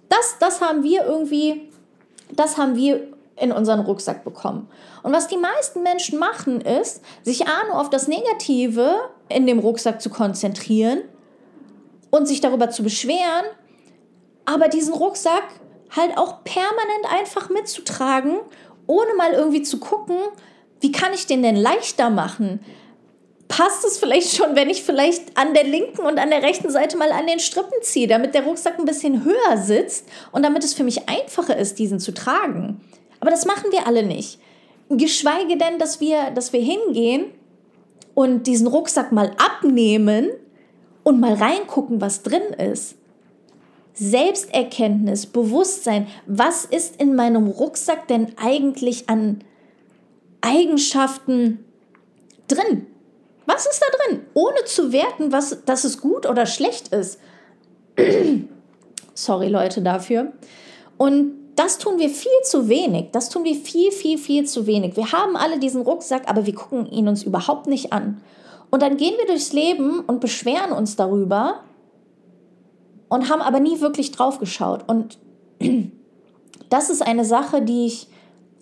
Das, 0.08 0.36
das 0.38 0.60
haben 0.60 0.84
wir 0.84 1.04
irgendwie, 1.04 1.70
das 2.30 2.56
haben 2.56 2.76
wir 2.76 3.08
in 3.36 3.52
unseren 3.52 3.80
Rucksack 3.80 4.24
bekommen. 4.24 4.68
Und 5.02 5.12
was 5.12 5.26
die 5.26 5.36
meisten 5.36 5.82
Menschen 5.82 6.18
machen, 6.18 6.60
ist, 6.60 7.02
sich 7.24 7.46
A 7.46 7.66
nur 7.66 7.80
auf 7.80 7.90
das 7.90 8.06
Negative 8.08 8.96
in 9.28 9.46
dem 9.46 9.58
Rucksack 9.58 10.00
zu 10.00 10.08
konzentrieren 10.08 11.02
und 12.10 12.26
sich 12.26 12.40
darüber 12.40 12.70
zu 12.70 12.82
beschweren, 12.84 13.44
aber 14.44 14.68
diesen 14.68 14.94
Rucksack 14.94 15.44
halt 15.94 16.16
auch 16.16 16.44
permanent 16.44 17.06
einfach 17.10 17.50
mitzutragen 17.50 18.38
ohne 18.88 19.14
mal 19.16 19.32
irgendwie 19.32 19.62
zu 19.62 19.78
gucken, 19.78 20.16
wie 20.80 20.90
kann 20.90 21.12
ich 21.12 21.26
den 21.26 21.42
denn 21.42 21.54
leichter 21.54 22.10
machen? 22.10 22.60
Passt 23.46 23.84
es 23.84 23.98
vielleicht 23.98 24.34
schon, 24.36 24.56
wenn 24.56 24.68
ich 24.68 24.82
vielleicht 24.82 25.36
an 25.38 25.54
der 25.54 25.64
linken 25.64 26.00
und 26.02 26.18
an 26.18 26.30
der 26.30 26.42
rechten 26.42 26.70
Seite 26.70 26.96
mal 26.96 27.12
an 27.12 27.26
den 27.26 27.38
Strippen 27.38 27.80
ziehe, 27.82 28.08
damit 28.08 28.34
der 28.34 28.44
Rucksack 28.44 28.78
ein 28.78 28.84
bisschen 28.84 29.24
höher 29.24 29.56
sitzt 29.56 30.06
und 30.32 30.42
damit 30.42 30.64
es 30.64 30.74
für 30.74 30.84
mich 30.84 31.08
einfacher 31.08 31.56
ist, 31.56 31.78
diesen 31.78 32.00
zu 32.00 32.12
tragen? 32.12 32.80
Aber 33.20 33.30
das 33.30 33.46
machen 33.46 33.70
wir 33.70 33.86
alle 33.86 34.02
nicht. 34.02 34.38
Geschweige 34.90 35.56
denn, 35.56 35.78
dass 35.78 36.00
wir, 36.00 36.30
dass 36.30 36.52
wir 36.52 36.60
hingehen 36.60 37.26
und 38.14 38.46
diesen 38.46 38.66
Rucksack 38.66 39.12
mal 39.12 39.32
abnehmen 39.38 40.30
und 41.02 41.20
mal 41.20 41.34
reingucken, 41.34 42.00
was 42.00 42.22
drin 42.22 42.42
ist. 42.58 42.96
Selbsterkenntnis, 43.98 45.26
Bewusstsein, 45.26 46.06
was 46.26 46.64
ist 46.64 47.00
in 47.00 47.16
meinem 47.16 47.48
Rucksack 47.48 48.06
denn 48.06 48.32
eigentlich 48.36 49.08
an 49.08 49.40
Eigenschaften 50.40 51.64
drin? 52.46 52.86
Was 53.46 53.66
ist 53.66 53.80
da 53.80 53.86
drin? 53.96 54.22
Ohne 54.34 54.64
zu 54.66 54.92
werten, 54.92 55.32
was, 55.32 55.64
dass 55.64 55.84
es 55.84 56.00
gut 56.00 56.26
oder 56.26 56.46
schlecht 56.46 56.88
ist. 56.88 57.18
Sorry 59.14 59.48
Leute 59.48 59.82
dafür. 59.82 60.32
Und 60.96 61.34
das 61.56 61.78
tun 61.78 61.98
wir 61.98 62.08
viel 62.08 62.30
zu 62.44 62.68
wenig. 62.68 63.06
Das 63.10 63.30
tun 63.30 63.42
wir 63.42 63.56
viel, 63.56 63.90
viel, 63.90 64.16
viel 64.16 64.46
zu 64.46 64.66
wenig. 64.66 64.96
Wir 64.96 65.10
haben 65.10 65.36
alle 65.36 65.58
diesen 65.58 65.82
Rucksack, 65.82 66.28
aber 66.28 66.46
wir 66.46 66.54
gucken 66.54 66.86
ihn 66.86 67.08
uns 67.08 67.24
überhaupt 67.24 67.66
nicht 67.66 67.92
an. 67.92 68.20
Und 68.70 68.82
dann 68.82 68.96
gehen 68.96 69.14
wir 69.18 69.26
durchs 69.26 69.52
Leben 69.52 70.00
und 70.00 70.20
beschweren 70.20 70.70
uns 70.70 70.94
darüber, 70.94 71.64
und 73.08 73.30
haben 73.30 73.42
aber 73.42 73.60
nie 73.60 73.80
wirklich 73.80 74.12
drauf 74.12 74.38
geschaut. 74.38 74.84
Und 74.86 75.18
das 76.70 76.90
ist 76.90 77.02
eine 77.02 77.24
Sache, 77.24 77.62
die 77.62 77.86
ich, 77.86 78.08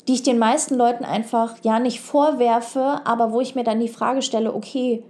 die 0.08 0.14
ich 0.14 0.22
den 0.22 0.38
meisten 0.38 0.74
Leuten 0.74 1.04
einfach 1.04 1.56
ja 1.62 1.78
nicht 1.78 2.00
vorwerfe, 2.00 3.00
aber 3.04 3.32
wo 3.32 3.40
ich 3.40 3.54
mir 3.54 3.64
dann 3.64 3.80
die 3.80 3.88
Frage 3.88 4.22
stelle, 4.22 4.54
okay, 4.54 5.02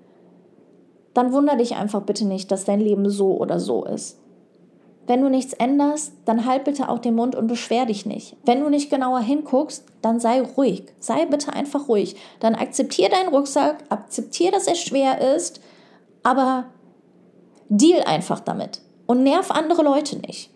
dann 1.14 1.32
wundere 1.32 1.56
dich 1.56 1.76
einfach 1.76 2.02
bitte 2.02 2.26
nicht, 2.26 2.50
dass 2.50 2.64
dein 2.64 2.80
Leben 2.80 3.08
so 3.08 3.36
oder 3.36 3.58
so 3.58 3.84
ist. 3.84 4.18
Wenn 5.06 5.22
du 5.22 5.28
nichts 5.28 5.52
änderst, 5.52 6.12
dann 6.24 6.46
halt 6.46 6.64
bitte 6.64 6.88
auch 6.88 6.98
den 6.98 7.14
Mund 7.14 7.36
und 7.36 7.46
beschwer 7.46 7.86
dich 7.86 8.06
nicht. 8.06 8.36
Wenn 8.44 8.60
du 8.60 8.68
nicht 8.68 8.90
genauer 8.90 9.20
hinguckst, 9.20 9.84
dann 10.02 10.18
sei 10.18 10.40
ruhig. 10.40 10.82
Sei 10.98 11.24
bitte 11.26 11.52
einfach 11.52 11.88
ruhig. 11.88 12.16
Dann 12.40 12.56
akzeptier 12.56 13.08
deinen 13.08 13.28
Rucksack, 13.28 13.84
akzeptier, 13.88 14.50
dass 14.50 14.66
er 14.66 14.74
schwer 14.74 15.36
ist, 15.36 15.60
aber 16.24 16.64
deal 17.68 18.02
einfach 18.02 18.40
damit 18.40 18.80
und 19.06 19.22
nerv 19.22 19.50
andere 19.50 19.82
Leute 19.82 20.18
nicht. 20.18 20.50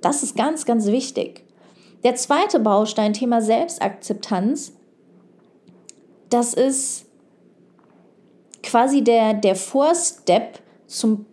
Das 0.00 0.22
ist 0.22 0.36
ganz, 0.36 0.64
ganz 0.64 0.86
wichtig. 0.86 1.44
Der 2.04 2.14
zweite 2.14 2.60
Baustein, 2.60 3.12
Thema 3.12 3.40
Selbstakzeptanz, 3.40 4.72
das 6.28 6.54
ist 6.54 7.06
quasi 8.62 9.02
der, 9.02 9.34
der 9.34 9.56
Vorstep 9.56 10.60
zum 10.86 11.26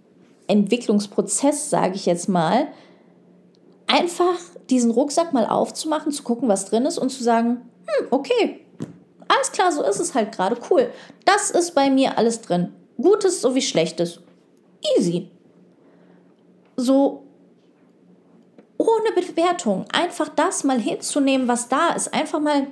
Entwicklungsprozess, 0.47 1.69
sage 1.69 1.95
ich 1.95 2.05
jetzt 2.05 2.29
mal. 2.29 2.67
Einfach 3.87 4.39
diesen 4.69 4.91
Rucksack 4.91 5.33
mal 5.33 5.45
aufzumachen, 5.45 6.11
zu 6.11 6.23
gucken, 6.23 6.47
was 6.47 6.65
drin 6.65 6.85
ist 6.85 6.97
und 6.97 7.09
zu 7.09 7.23
sagen, 7.23 7.69
hm, 7.85 8.07
okay, 8.11 8.65
alles 9.27 9.51
klar, 9.51 9.71
so 9.71 9.83
ist 9.83 9.99
es 9.99 10.15
halt 10.15 10.31
gerade, 10.35 10.57
cool. 10.69 10.89
Das 11.25 11.51
ist 11.51 11.75
bei 11.75 11.89
mir 11.89 12.17
alles 12.17 12.41
drin. 12.41 12.73
Gutes 12.97 13.41
sowie 13.41 13.61
Schlechtes. 13.61 14.19
Easy 14.97 15.29
so 16.75 17.23
ohne 18.77 19.11
Bewertung 19.15 19.85
einfach 19.91 20.29
das 20.29 20.63
mal 20.63 20.79
hinzunehmen, 20.79 21.47
was 21.47 21.69
da 21.69 21.89
ist, 21.89 22.13
einfach 22.13 22.39
mal 22.39 22.67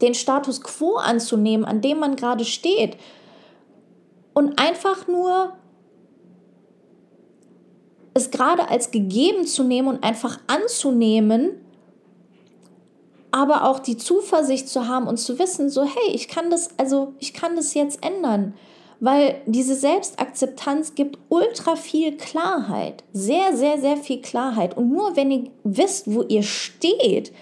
den 0.00 0.14
Status 0.14 0.60
quo 0.60 0.96
anzunehmen, 0.96 1.64
an 1.64 1.80
dem 1.80 1.98
man 1.98 2.16
gerade 2.16 2.44
steht. 2.44 2.96
Und 4.32 4.58
einfach 4.58 5.06
nur 5.06 5.52
es 8.14 8.30
gerade 8.30 8.68
als 8.68 8.90
gegeben 8.90 9.46
zu 9.46 9.64
nehmen 9.64 9.88
und 9.88 10.04
einfach 10.04 10.38
anzunehmen, 10.46 11.60
aber 13.30 13.68
auch 13.68 13.80
die 13.80 13.96
Zuversicht 13.96 14.68
zu 14.68 14.86
haben 14.86 15.08
und 15.08 15.18
zu 15.18 15.38
wissen, 15.38 15.68
so 15.68 15.82
hey, 15.82 16.12
ich 16.12 16.28
kann 16.28 16.50
das, 16.50 16.68
also 16.78 17.14
ich 17.18 17.34
kann 17.34 17.56
das 17.56 17.74
jetzt 17.74 18.04
ändern 18.04 18.54
weil 19.00 19.36
diese 19.46 19.74
Selbstakzeptanz 19.74 20.94
gibt 20.94 21.18
ultra 21.28 21.76
viel 21.76 22.16
Klarheit, 22.16 23.04
sehr, 23.12 23.56
sehr, 23.56 23.78
sehr 23.78 23.96
viel 23.96 24.20
Klarheit. 24.22 24.76
Und 24.76 24.90
nur 24.90 25.16
wenn 25.16 25.30
ihr 25.30 25.50
wisst, 25.62 26.12
wo 26.12 26.22
ihr 26.22 26.42
steht, 26.42 27.32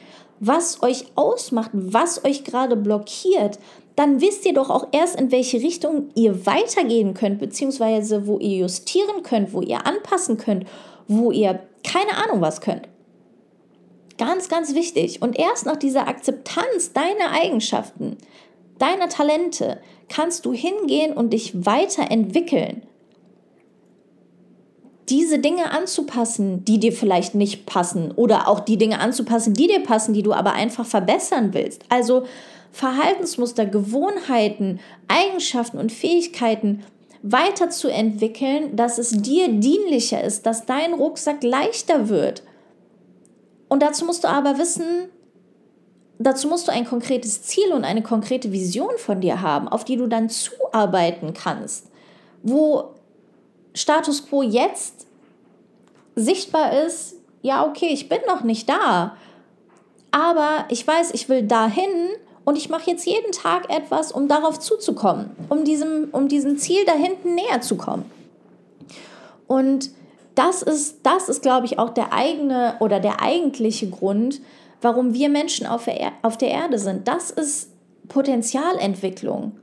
was 0.40 0.82
euch 0.82 1.04
ausmacht, 1.14 1.70
was 1.72 2.24
euch 2.24 2.42
gerade 2.44 2.76
blockiert, 2.76 3.58
dann 3.96 4.20
wisst 4.20 4.44
ihr 4.46 4.54
doch 4.54 4.70
auch 4.70 4.88
erst, 4.92 5.20
in 5.20 5.30
welche 5.30 5.58
Richtung 5.58 6.08
ihr 6.14 6.46
weitergehen 6.46 7.14
könnt, 7.14 7.38
beziehungsweise 7.38 8.26
wo 8.26 8.38
ihr 8.38 8.58
justieren 8.58 9.22
könnt, 9.22 9.52
wo 9.52 9.60
ihr 9.60 9.86
anpassen 9.86 10.38
könnt, 10.38 10.66
wo 11.08 11.30
ihr 11.30 11.60
keine 11.84 12.16
Ahnung 12.16 12.40
was 12.40 12.60
könnt. 12.60 12.88
Ganz, 14.18 14.48
ganz 14.48 14.74
wichtig. 14.74 15.20
Und 15.22 15.38
erst 15.38 15.66
nach 15.66 15.76
dieser 15.76 16.06
Akzeptanz 16.06 16.92
deiner 16.92 17.32
Eigenschaften, 17.32 18.18
deiner 18.82 19.08
Talente, 19.08 19.78
kannst 20.08 20.44
du 20.44 20.52
hingehen 20.52 21.12
und 21.12 21.32
dich 21.32 21.64
weiterentwickeln. 21.64 22.82
Diese 25.08 25.38
Dinge 25.38 25.70
anzupassen, 25.70 26.64
die 26.64 26.78
dir 26.78 26.92
vielleicht 26.92 27.34
nicht 27.34 27.66
passen 27.66 28.12
oder 28.12 28.48
auch 28.48 28.60
die 28.60 28.78
Dinge 28.78 29.00
anzupassen, 29.00 29.54
die 29.54 29.66
dir 29.66 29.82
passen, 29.82 30.14
die 30.14 30.22
du 30.22 30.32
aber 30.32 30.52
einfach 30.52 30.86
verbessern 30.86 31.54
willst. 31.54 31.84
Also 31.88 32.24
Verhaltensmuster, 32.72 33.66
Gewohnheiten, 33.66 34.80
Eigenschaften 35.08 35.78
und 35.78 35.92
Fähigkeiten 35.92 36.84
weiterzuentwickeln, 37.22 38.74
dass 38.74 38.98
es 38.98 39.10
dir 39.10 39.48
dienlicher 39.48 40.22
ist, 40.22 40.46
dass 40.46 40.66
dein 40.66 40.94
Rucksack 40.94 41.42
leichter 41.42 42.08
wird. 42.08 42.42
Und 43.68 43.82
dazu 43.82 44.04
musst 44.04 44.24
du 44.24 44.28
aber 44.28 44.58
wissen, 44.58 45.08
dazu 46.26 46.48
musst 46.48 46.68
du 46.68 46.72
ein 46.72 46.84
konkretes 46.84 47.42
Ziel 47.42 47.72
und 47.72 47.84
eine 47.84 48.02
konkrete 48.02 48.52
Vision 48.52 48.98
von 48.98 49.20
dir 49.20 49.40
haben, 49.40 49.68
auf 49.68 49.84
die 49.84 49.96
du 49.96 50.06
dann 50.06 50.28
zuarbeiten 50.28 51.34
kannst, 51.34 51.86
wo 52.42 52.90
Status 53.74 54.26
quo 54.26 54.42
jetzt 54.42 55.06
sichtbar 56.14 56.84
ist, 56.86 57.16
ja, 57.40 57.66
okay, 57.66 57.88
ich 57.88 58.08
bin 58.08 58.20
noch 58.26 58.42
nicht 58.42 58.68
da, 58.68 59.16
aber 60.10 60.66
ich 60.68 60.86
weiß, 60.86 61.12
ich 61.14 61.28
will 61.28 61.42
dahin 61.42 62.10
und 62.44 62.56
ich 62.56 62.68
mache 62.68 62.90
jetzt 62.90 63.06
jeden 63.06 63.32
Tag 63.32 63.70
etwas, 63.70 64.12
um 64.12 64.28
darauf 64.28 64.58
zuzukommen, 64.58 65.30
um 65.48 65.64
diesem, 65.64 66.08
um 66.12 66.28
diesem 66.28 66.58
Ziel 66.58 66.84
da 66.84 66.92
hinten 66.92 67.34
näher 67.34 67.60
zu 67.60 67.76
kommen. 67.76 68.04
Und 69.46 69.90
das 70.34 70.62
ist, 70.62 71.00
das 71.02 71.28
ist, 71.28 71.42
glaube 71.42 71.66
ich, 71.66 71.78
auch 71.78 71.90
der 71.90 72.12
eigene 72.12 72.76
oder 72.80 73.00
der 73.00 73.22
eigentliche 73.22 73.88
Grund, 73.90 74.40
warum 74.82 75.14
wir 75.14 75.28
Menschen 75.28 75.66
auf 75.66 75.84
der, 75.86 76.12
auf 76.22 76.36
der 76.36 76.50
Erde 76.50 76.78
sind. 76.78 77.08
Das 77.08 77.30
ist 77.30 77.70
Potenzialentwicklung. 78.08 79.56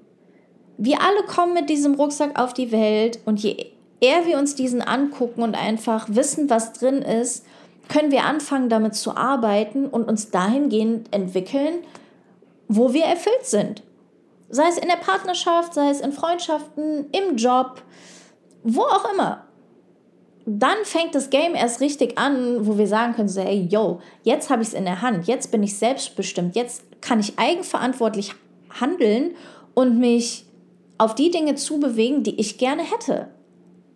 Wir 0.77 1.01
alle 1.01 1.23
kommen 1.27 1.53
mit 1.53 1.69
diesem 1.69 1.95
Rucksack 1.95 2.39
auf 2.39 2.53
die 2.53 2.71
Welt 2.71 3.19
und 3.25 3.41
je 3.41 3.67
eher 3.99 4.25
wir 4.25 4.38
uns 4.38 4.55
diesen 4.55 4.81
angucken 4.81 5.43
und 5.43 5.55
einfach 5.55 6.07
wissen, 6.09 6.49
was 6.49 6.73
drin 6.73 7.01
ist, 7.01 7.45
können 7.89 8.11
wir 8.11 8.23
anfangen, 8.23 8.69
damit 8.69 8.95
zu 8.95 9.17
arbeiten 9.17 9.88
und 9.88 10.07
uns 10.07 10.31
dahingehend 10.31 11.13
entwickeln, 11.13 11.79
wo 12.67 12.93
wir 12.93 13.03
erfüllt 13.03 13.45
sind. 13.45 13.83
Sei 14.49 14.67
es 14.67 14.77
in 14.77 14.88
der 14.88 14.95
Partnerschaft, 14.95 15.73
sei 15.73 15.89
es 15.89 15.99
in 15.99 16.11
Freundschaften, 16.11 17.07
im 17.11 17.35
Job, 17.35 17.81
wo 18.63 18.81
auch 18.81 19.11
immer. 19.13 19.45
Dann 20.51 20.77
fängt 20.84 21.13
das 21.13 21.29
Game 21.29 21.53
erst 21.53 21.79
richtig 21.79 22.18
an, 22.18 22.65
wo 22.65 22.79
wir 22.79 22.88
sagen 22.88 23.13
können, 23.13 23.29
so, 23.29 23.39
hey, 23.39 23.68
yo, 23.70 24.01
jetzt 24.24 24.50
habe 24.50 24.63
ich 24.63 24.70
es 24.70 24.74
in 24.74 24.86
der 24.86 25.03
Hand, 25.03 25.27
jetzt 25.27 25.51
bin 25.51 25.62
ich 25.62 25.77
selbstbestimmt, 25.77 26.56
jetzt 26.56 26.84
kann 27.01 27.20
ich 27.20 27.38
eigenverantwortlich 27.38 28.34
handeln 28.79 29.36
und 29.75 30.00
mich 30.00 30.46
auf 30.98 31.13
die 31.13 31.29
Dinge 31.29 31.53
zubewegen, 31.53 32.24
die 32.24 32.39
ich 32.39 32.58
gerne 32.58 32.82
hätte. 32.82 33.27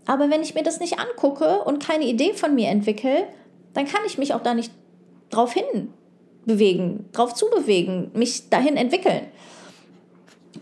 Aber 0.05 0.29
wenn 0.29 0.43
ich 0.43 0.53
mir 0.53 0.61
das 0.61 0.79
nicht 0.79 0.99
angucke 0.99 1.63
und 1.63 1.83
keine 1.83 2.05
Idee 2.05 2.33
von 2.33 2.53
mir 2.53 2.69
entwickle, 2.69 3.27
dann 3.73 3.87
kann 3.87 4.01
ich 4.05 4.19
mich 4.19 4.35
auch 4.35 4.43
da 4.43 4.53
nicht 4.53 4.71
drauf 5.31 5.53
hin 5.53 5.91
bewegen, 6.45 7.05
drauf 7.13 7.33
zubewegen, 7.33 8.11
mich 8.13 8.49
dahin 8.49 8.77
entwickeln. 8.77 9.23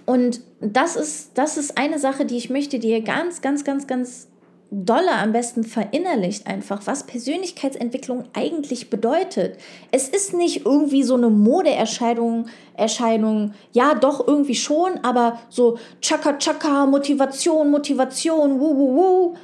Und 0.06 0.40
das 0.62 0.96
ist, 0.96 1.32
das 1.38 1.58
ist 1.58 1.78
eine 1.78 2.00
Sache, 2.00 2.26
die 2.26 2.38
ich 2.38 2.50
möchte, 2.50 2.80
die 2.80 2.92
ihr 2.92 3.02
ganz, 3.02 3.42
ganz, 3.42 3.66
ganz, 3.66 3.88
ganz 3.88 4.30
doller 4.72 5.18
am 5.18 5.34
besten 5.34 5.66
verinnerlicht 5.66 6.48
einfach, 6.48 6.82
was 6.86 7.06
Persönlichkeitsentwicklung 7.06 8.24
eigentlich 8.32 8.90
bedeutet. 8.90 9.58
Es 9.92 10.08
ist 10.08 10.34
nicht 10.34 10.66
irgendwie 10.66 11.04
so 11.04 11.16
eine 11.16 11.30
Modeerscheinung, 11.30 12.48
Erscheinung, 12.78 13.54
ja 13.74 13.96
doch 13.96 14.26
irgendwie 14.26 14.56
schon, 14.56 14.98
aber 15.04 15.40
so 15.50 15.78
Chaka 16.02 16.38
Chaka, 16.38 16.86
Motivation, 16.86 17.70
Motivation, 17.70 18.62
wuh, 18.62 18.78
wuh, 18.78 18.96
wuh. 18.96 19.36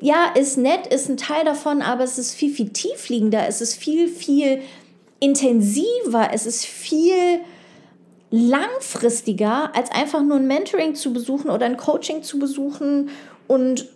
Ja, 0.00 0.32
ist 0.34 0.58
nett, 0.58 0.88
ist 0.88 1.08
ein 1.08 1.16
Teil 1.16 1.44
davon, 1.44 1.80
aber 1.80 2.02
es 2.02 2.18
ist 2.18 2.34
viel, 2.34 2.52
viel 2.52 2.70
tiefliegender, 2.70 3.46
es 3.46 3.60
ist 3.60 3.76
viel, 3.76 4.08
viel 4.08 4.62
intensiver, 5.20 6.30
es 6.32 6.44
ist 6.44 6.64
viel 6.64 7.38
langfristiger, 8.32 9.70
als 9.76 9.92
einfach 9.92 10.22
nur 10.24 10.38
ein 10.38 10.48
Mentoring 10.48 10.96
zu 10.96 11.12
besuchen 11.12 11.50
oder 11.50 11.66
ein 11.66 11.76
Coaching 11.76 12.24
zu 12.24 12.40
besuchen 12.40 13.10
und 13.46 13.86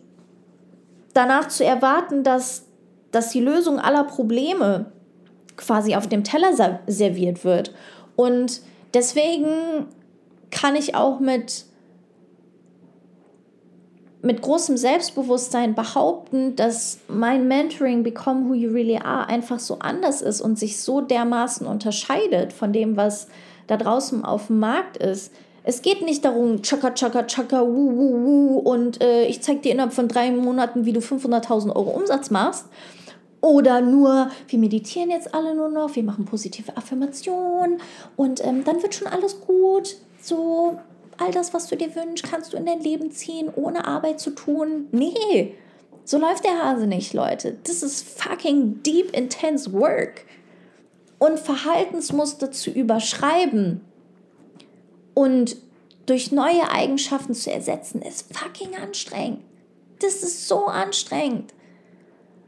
danach 1.16 1.48
zu 1.48 1.64
erwarten, 1.64 2.22
dass, 2.22 2.66
dass 3.10 3.30
die 3.30 3.40
Lösung 3.40 3.78
aller 3.78 4.04
Probleme 4.04 4.92
quasi 5.56 5.94
auf 5.94 6.08
dem 6.08 6.24
Teller 6.24 6.80
serviert 6.86 7.44
wird. 7.44 7.72
Und 8.14 8.60
deswegen 8.94 9.86
kann 10.50 10.76
ich 10.76 10.94
auch 10.94 11.18
mit, 11.18 11.64
mit 14.22 14.42
großem 14.42 14.76
Selbstbewusstsein 14.76 15.74
behaupten, 15.74 16.56
dass 16.56 16.98
mein 17.08 17.48
Mentoring 17.48 18.02
Become 18.02 18.48
Who 18.48 18.54
You 18.54 18.70
Really 18.72 18.98
Are 18.98 19.28
einfach 19.28 19.58
so 19.58 19.78
anders 19.78 20.20
ist 20.20 20.40
und 20.40 20.58
sich 20.58 20.80
so 20.80 21.00
dermaßen 21.00 21.66
unterscheidet 21.66 22.52
von 22.52 22.72
dem, 22.72 22.96
was 22.96 23.28
da 23.66 23.76
draußen 23.76 24.24
auf 24.24 24.48
dem 24.48 24.60
Markt 24.60 24.96
ist, 24.96 25.32
es 25.68 25.82
geht 25.82 26.00
nicht 26.00 26.24
darum, 26.24 26.62
tschakka, 26.62 26.92
tschakka, 26.92 27.24
tschakka, 27.24 27.60
wuh, 27.66 27.96
wuh, 27.96 28.24
wuh, 28.24 28.58
und 28.58 29.02
äh, 29.02 29.24
ich 29.26 29.42
zeig 29.42 29.62
dir 29.62 29.72
innerhalb 29.72 29.92
von 29.92 30.06
drei 30.06 30.30
Monaten, 30.30 30.86
wie 30.86 30.92
du 30.92 31.00
500.000 31.00 31.74
Euro 31.74 31.90
Umsatz 31.90 32.30
machst. 32.30 32.66
Oder 33.40 33.80
nur, 33.80 34.30
wir 34.46 34.58
meditieren 34.60 35.10
jetzt 35.10 35.34
alle 35.34 35.56
nur 35.56 35.68
noch, 35.68 35.96
wir 35.96 36.04
machen 36.04 36.24
positive 36.24 36.76
Affirmationen 36.76 37.80
und 38.14 38.44
ähm, 38.44 38.62
dann 38.62 38.80
wird 38.80 38.94
schon 38.94 39.08
alles 39.08 39.40
gut. 39.40 39.96
So, 40.22 40.78
all 41.18 41.32
das, 41.32 41.52
was 41.52 41.66
du 41.66 41.76
dir 41.76 41.94
wünschst, 41.96 42.24
kannst 42.30 42.52
du 42.52 42.56
in 42.56 42.66
dein 42.66 42.80
Leben 42.80 43.10
ziehen, 43.10 43.50
ohne 43.54 43.88
Arbeit 43.88 44.20
zu 44.20 44.30
tun. 44.30 44.86
Nee, 44.92 45.54
so 46.04 46.18
läuft 46.18 46.44
der 46.44 46.62
Hase 46.62 46.86
nicht, 46.86 47.12
Leute. 47.12 47.58
Das 47.64 47.82
ist 47.82 48.08
fucking 48.08 48.84
deep, 48.84 49.16
intense 49.16 49.72
work. 49.72 50.26
Und 51.18 51.40
Verhaltensmuster 51.40 52.52
zu 52.52 52.70
überschreiben 52.70 53.80
und 55.16 55.56
durch 56.04 56.30
neue 56.30 56.70
Eigenschaften 56.70 57.32
zu 57.34 57.50
ersetzen, 57.50 58.02
ist 58.02 58.36
fucking 58.36 58.76
anstrengend. 58.76 59.40
Das 60.00 60.22
ist 60.22 60.46
so 60.46 60.66
anstrengend. 60.66 61.54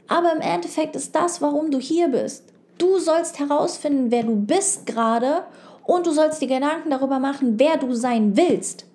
Aber 0.07 0.31
im 0.31 0.39
Endeffekt 0.39 0.95
ist 0.95 1.15
das, 1.15 1.41
warum 1.41 1.71
du 1.71 1.79
hier 1.79 2.09
bist. 2.09 2.43
Du 2.77 2.99
sollst 2.99 3.39
herausfinden, 3.39 4.11
wer 4.11 4.21
du 4.21 4.35
bist 4.35 4.85
gerade 4.85 5.45
und 5.83 6.05
du 6.05 6.11
sollst 6.11 6.43
dir 6.43 6.47
Gedanken 6.47 6.91
darüber 6.91 7.17
machen, 7.17 7.55
wer 7.57 7.77
du 7.77 7.95
sein 7.95 8.37
willst. 8.37 8.85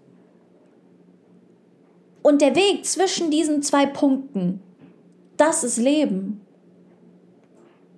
Und 2.22 2.40
der 2.40 2.54
Weg 2.54 2.86
zwischen 2.86 3.32
diesen 3.32 3.60
zwei 3.60 3.86
Punkten, 3.86 4.62
das 5.36 5.64
ist 5.64 5.78
Leben. 5.78 6.40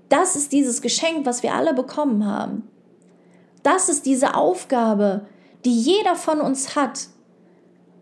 Das 0.08 0.36
ist 0.36 0.52
dieses 0.52 0.80
Geschenk, 0.80 1.26
was 1.26 1.42
wir 1.42 1.52
alle 1.52 1.74
bekommen 1.74 2.24
haben. 2.24 2.66
Das 3.62 3.90
ist 3.90 4.06
diese 4.06 4.34
Aufgabe, 4.34 5.26
die 5.66 5.78
jeder 5.78 6.14
von 6.14 6.40
uns 6.40 6.76
hat, 6.76 7.08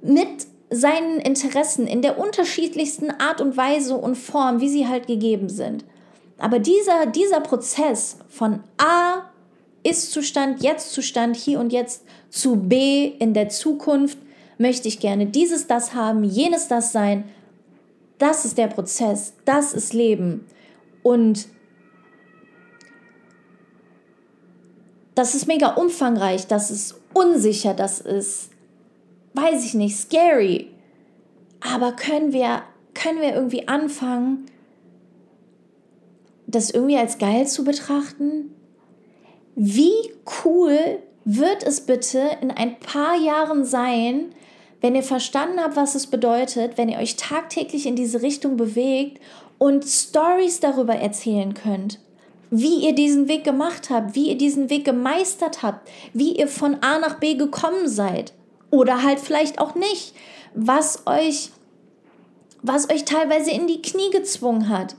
mit 0.03 0.47
seinen 0.69 1.19
Interessen 1.19 1.87
in 1.87 2.03
der 2.03 2.19
unterschiedlichsten 2.19 3.11
Art 3.11 3.41
und 3.41 3.57
Weise 3.57 3.97
und 3.97 4.17
Form, 4.17 4.61
wie 4.61 4.69
sie 4.69 4.87
halt 4.87 5.07
gegeben 5.07 5.49
sind. 5.49 5.85
Aber 6.37 6.59
dieser, 6.59 7.07
dieser 7.07 7.41
Prozess 7.41 8.19
von 8.29 8.61
A 8.77 9.31
Ist-Zustand, 9.83 10.63
Jetzt-Zustand, 10.63 11.37
hier 11.37 11.59
und 11.59 11.73
jetzt 11.73 12.05
zu 12.29 12.57
B 12.57 13.07
in 13.19 13.33
der 13.33 13.49
Zukunft, 13.49 14.19
möchte 14.59 14.89
ich 14.89 15.01
gerne 15.01 15.27
dieses, 15.27 15.67
das 15.67 15.95
haben, 15.95 16.23
jenes, 16.23 16.69
das 16.69 16.93
sein. 16.93 17.25
Das 18.19 18.45
ist 18.45 18.59
der 18.59 18.67
Prozess, 18.67 19.33
das 19.47 19.73
ist 19.73 19.95
Leben. 19.95 20.47
Und 21.03 21.49
das 25.15 25.35
ist 25.35 25.47
mega 25.47 25.75
umfangreich, 25.75 26.47
das 26.47 26.71
ist 26.71 27.01
unsicher, 27.15 27.75
das 27.75 28.01
ist, 28.01 28.51
weiß 29.35 29.65
ich 29.65 29.75
nicht, 29.75 29.97
scary. 29.97 30.71
Aber 31.61 31.93
können 31.93 32.33
wir, 32.33 32.63
können 32.93 33.21
wir 33.21 33.35
irgendwie 33.35 33.69
anfangen, 33.69 34.47
das 36.47 36.71
irgendwie 36.71 36.99
als 36.99 37.19
geil 37.19 37.47
zu 37.47 37.65
betrachten? 37.65 38.55
Wie 39.57 40.13
cool 40.45 40.99
wird 41.25 41.63
es 41.63 41.81
bitte 41.81 42.31
in 42.43 42.51
ein 42.51 42.79
paar 42.79 43.17
Jahren 43.17 43.65
sein, 43.65 44.35
wenn 44.81 44.95
ihr 44.95 45.03
verstanden 45.03 45.61
habt, 45.61 45.77
was 45.77 45.95
es 45.95 46.09
bedeutet, 46.09 46.77
wenn 46.77 46.91
ihr 46.91 46.99
euch 46.99 47.17
tagtäglich 47.17 47.87
in 47.87 47.97
diese 47.97 48.21
Richtung 48.21 48.59
bewegt 48.59 49.23
und 49.57 49.85
Stories 49.85 50.61
darüber 50.61 50.95
erzählen 50.95 51.55
könnt? 51.55 51.99
Wie 52.57 52.87
ihr 52.87 52.95
diesen 52.95 53.27
Weg 53.27 53.43
gemacht 53.43 53.91
habt, 53.91 54.15
wie 54.15 54.29
ihr 54.29 54.39
diesen 54.39 54.71
Weg 54.71 54.85
gemeistert 54.85 55.63
habt, 55.63 55.89
wie 56.13 56.37
ihr 56.37 56.47
von 56.47 56.77
A 56.83 57.01
nach 57.01 57.19
B 57.19 57.35
gekommen 57.35 57.89
seid 57.89 58.33
oder 58.71 59.03
halt 59.03 59.19
vielleicht 59.19 59.59
auch 59.59 59.75
nicht, 59.75 60.15
was 60.55 61.07
euch 61.07 61.51
was 62.67 62.89
euch 62.89 63.05
teilweise 63.05 63.51
in 63.51 63.67
die 63.67 63.83
Knie 63.83 64.09
gezwungen 64.11 64.71
hat. 64.71 64.97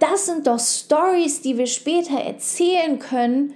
Das 0.00 0.26
sind 0.26 0.48
doch 0.48 0.58
Stories, 0.58 1.42
die 1.42 1.58
wir 1.58 1.66
später 1.66 2.18
erzählen 2.18 2.98
können, 2.98 3.54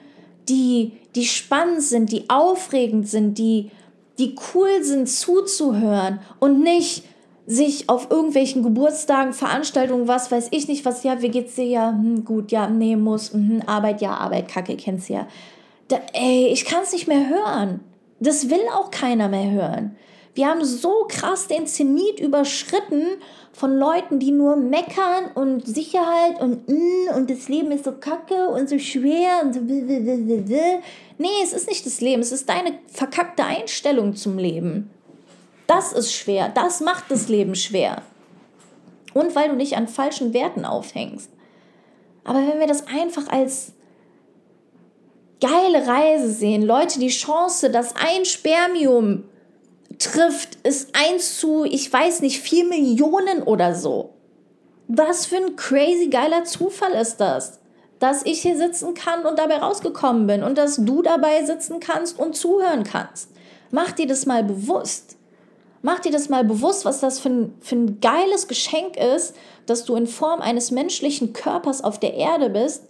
die 0.48 0.92
die 1.14 1.24
spannend 1.24 1.82
sind, 1.82 2.12
die 2.12 2.28
aufregend 2.28 3.08
sind, 3.08 3.38
die 3.38 3.70
die 4.18 4.36
cool 4.54 4.84
sind 4.84 5.08
zuzuhören 5.08 6.20
und 6.38 6.60
nicht 6.60 7.02
sich 7.46 7.88
auf 7.88 8.10
irgendwelchen 8.10 8.62
Geburtstagen, 8.62 9.32
Veranstaltungen, 9.32 10.08
was 10.08 10.30
weiß 10.30 10.48
ich 10.50 10.68
nicht, 10.68 10.84
was, 10.84 11.02
ja, 11.04 11.20
wie 11.20 11.28
geht's 11.28 11.56
dir, 11.56 11.64
ja, 11.64 11.88
hm, 11.90 12.24
gut, 12.24 12.52
ja, 12.52 12.68
nee, 12.68 12.96
muss, 12.96 13.32
mh, 13.34 13.64
Arbeit, 13.66 14.00
ja, 14.00 14.14
Arbeit, 14.14 14.48
Kacke, 14.48 14.76
kennst 14.76 15.08
ja. 15.08 15.26
Da, 15.88 16.00
ey, 16.14 16.48
ich 16.48 16.64
kann's 16.64 16.92
nicht 16.92 17.06
mehr 17.06 17.28
hören. 17.28 17.80
Das 18.20 18.48
will 18.48 18.62
auch 18.72 18.90
keiner 18.90 19.28
mehr 19.28 19.50
hören. 19.50 19.96
Wir 20.34 20.48
haben 20.48 20.64
so 20.64 21.06
krass 21.08 21.46
den 21.46 21.66
Zenit 21.66 22.18
überschritten 22.18 23.04
von 23.52 23.76
Leuten, 23.76 24.18
die 24.18 24.32
nur 24.32 24.56
meckern 24.56 25.30
und 25.34 25.66
Sicherheit 25.66 26.40
und 26.40 26.68
mm, 26.68 27.14
und 27.16 27.30
das 27.30 27.48
Leben 27.48 27.70
ist 27.70 27.84
so 27.84 27.92
kacke 27.92 28.48
und 28.48 28.68
so 28.68 28.78
schwer 28.78 29.42
und 29.44 29.54
so. 29.54 29.60
Nee, 29.60 31.28
es 31.44 31.52
ist 31.52 31.68
nicht 31.68 31.86
das 31.86 32.00
Leben, 32.00 32.20
es 32.20 32.32
ist 32.32 32.48
deine 32.48 32.78
verkackte 32.88 33.44
Einstellung 33.44 34.16
zum 34.16 34.38
Leben. 34.38 34.90
Das 35.66 35.92
ist 35.92 36.12
schwer. 36.12 36.48
Das 36.48 36.80
macht 36.80 37.10
das 37.10 37.28
Leben 37.28 37.54
schwer. 37.54 38.02
Und 39.12 39.34
weil 39.34 39.48
du 39.48 39.56
nicht 39.56 39.76
an 39.76 39.88
falschen 39.88 40.34
Werten 40.34 40.64
aufhängst. 40.64 41.30
Aber 42.24 42.40
wenn 42.46 42.58
wir 42.58 42.66
das 42.66 42.86
einfach 42.86 43.28
als 43.28 43.72
geile 45.40 45.86
Reise 45.86 46.30
sehen, 46.30 46.62
Leute, 46.62 46.98
die 46.98 47.08
Chance, 47.08 47.70
dass 47.70 47.94
ein 47.96 48.24
Spermium 48.24 49.24
trifft, 49.98 50.56
ist 50.66 50.90
eins 50.94 51.38
zu, 51.38 51.64
ich 51.64 51.92
weiß 51.92 52.20
nicht, 52.20 52.40
vier 52.40 52.64
Millionen 52.64 53.42
oder 53.42 53.74
so. 53.74 54.14
Was 54.88 55.26
für 55.26 55.36
ein 55.36 55.56
crazy 55.56 56.08
geiler 56.08 56.44
Zufall 56.44 56.92
ist 56.92 57.18
das? 57.18 57.60
dass 58.04 58.24
ich 58.26 58.42
hier 58.42 58.56
sitzen 58.56 58.92
kann 58.92 59.24
und 59.24 59.38
dabei 59.38 59.56
rausgekommen 59.56 60.26
bin 60.26 60.42
und 60.42 60.58
dass 60.58 60.76
du 60.76 61.00
dabei 61.00 61.42
sitzen 61.44 61.80
kannst 61.80 62.18
und 62.18 62.36
zuhören 62.36 62.84
kannst. 62.84 63.30
Mach 63.70 63.92
dir 63.92 64.06
das 64.06 64.26
mal 64.26 64.44
bewusst. 64.44 65.16
Mach 65.84 66.00
dir 66.00 66.10
das 66.10 66.30
mal 66.30 66.44
bewusst, 66.44 66.86
was 66.86 67.00
das 67.00 67.20
für 67.20 67.28
ein, 67.28 67.54
für 67.60 67.76
ein 67.76 68.00
geiles 68.00 68.48
Geschenk 68.48 68.96
ist, 68.96 69.36
dass 69.66 69.84
du 69.84 69.96
in 69.96 70.06
Form 70.06 70.40
eines 70.40 70.70
menschlichen 70.70 71.34
Körpers 71.34 71.84
auf 71.84 72.00
der 72.00 72.14
Erde 72.14 72.48
bist, 72.48 72.88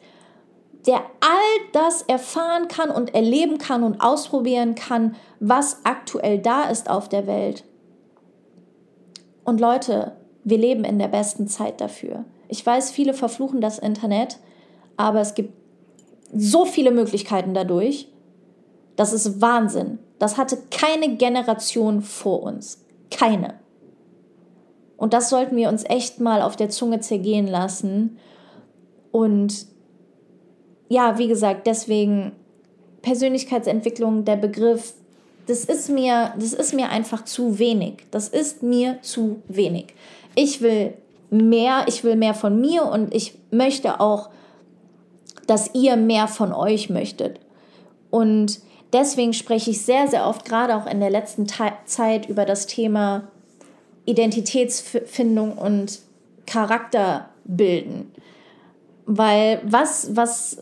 der 0.87 0.99
all 0.99 1.69
das 1.73 2.03
erfahren 2.03 2.69
kann 2.69 2.91
und 2.91 3.13
erleben 3.13 3.59
kann 3.59 3.83
und 3.83 4.01
ausprobieren 4.01 4.77
kann, 4.77 5.17
was 5.41 5.81
aktuell 5.83 6.39
da 6.39 6.71
ist 6.71 6.89
auf 6.89 7.09
der 7.09 7.27
Welt. 7.27 7.65
Und 9.43 9.61
Leute, 9.61 10.13
wir 10.45 10.59
leben 10.59 10.85
in 10.85 11.01
der 11.01 11.09
besten 11.09 11.49
Zeit 11.49 11.81
dafür. 11.81 12.25
Ich 12.47 12.65
weiß, 12.65 12.93
viele 12.93 13.13
verfluchen 13.13 13.61
das 13.61 13.81
Internet, 13.81 14.39
aber 14.97 15.21
es 15.21 15.35
gibt 15.35 15.53
so 16.33 16.65
viele 16.65 16.93
Möglichkeiten 16.93 17.55
dadurch. 17.55 18.07
Das 18.95 19.13
ist 19.13 19.41
Wahnsinn. 19.41 19.99
Das 20.21 20.37
hatte 20.37 20.59
keine 20.71 21.17
Generation 21.17 22.01
vor 22.01 22.45
uns. 22.45 22.84
Keine. 23.11 23.55
Und 24.97 25.13
das 25.13 25.29
sollten 25.29 25.57
wir 25.57 25.69
uns 25.69 25.85
echt 25.85 26.21
mal 26.21 26.43
auf 26.43 26.57
der 26.57 26.71
Zunge 26.71 27.01
zergehen 27.01 27.47
lassen. 27.47 28.19
Und 29.13 29.67
ja, 30.89 31.19
wie 31.19 31.29
gesagt, 31.29 31.67
deswegen 31.67 32.33
Persönlichkeitsentwicklung, 33.03 34.25
der 34.25 34.37
Begriff, 34.37 34.95
das 35.47 35.65
ist 35.65 35.91
mir, 35.91 36.33
das 36.39 36.53
ist 36.55 36.73
mir 36.73 36.89
einfach 36.89 37.25
zu 37.25 37.59
wenig. 37.59 38.07
Das 38.11 38.29
ist 38.29 38.63
mir 38.63 38.99
zu 39.03 39.43
wenig. 39.49 39.95
Ich 40.35 40.63
will 40.63 40.95
mehr, 41.31 41.85
ich 41.87 42.05
will 42.05 42.17
mehr 42.17 42.35
von 42.35 42.61
mir 42.61 42.87
und 42.87 43.15
ich 43.15 43.35
möchte 43.51 44.01
auch, 44.01 44.31
dass 45.47 45.75
ihr 45.75 45.97
mehr 45.97 46.29
von 46.29 46.53
euch 46.53 46.89
möchtet. 46.89 47.41
Und 48.11 48.61
deswegen 48.95 49.35
spreche 49.35 49.73
ich 49.73 49.83
sehr, 49.83 50.09
sehr 50.09 50.27
oft, 50.27 50.45
gerade 50.47 50.77
auch 50.77 50.87
in 50.87 51.01
der 51.01 51.11
letzten 51.11 51.47
Zeit, 51.49 52.29
über 52.29 52.47
das 52.47 52.67
Thema 52.67 53.29
Identitätsfindung 54.07 55.59
und 55.59 56.01
Charakterbilden. 56.47 58.13
Weil 59.07 59.61
was, 59.65 60.17
was 60.17 60.59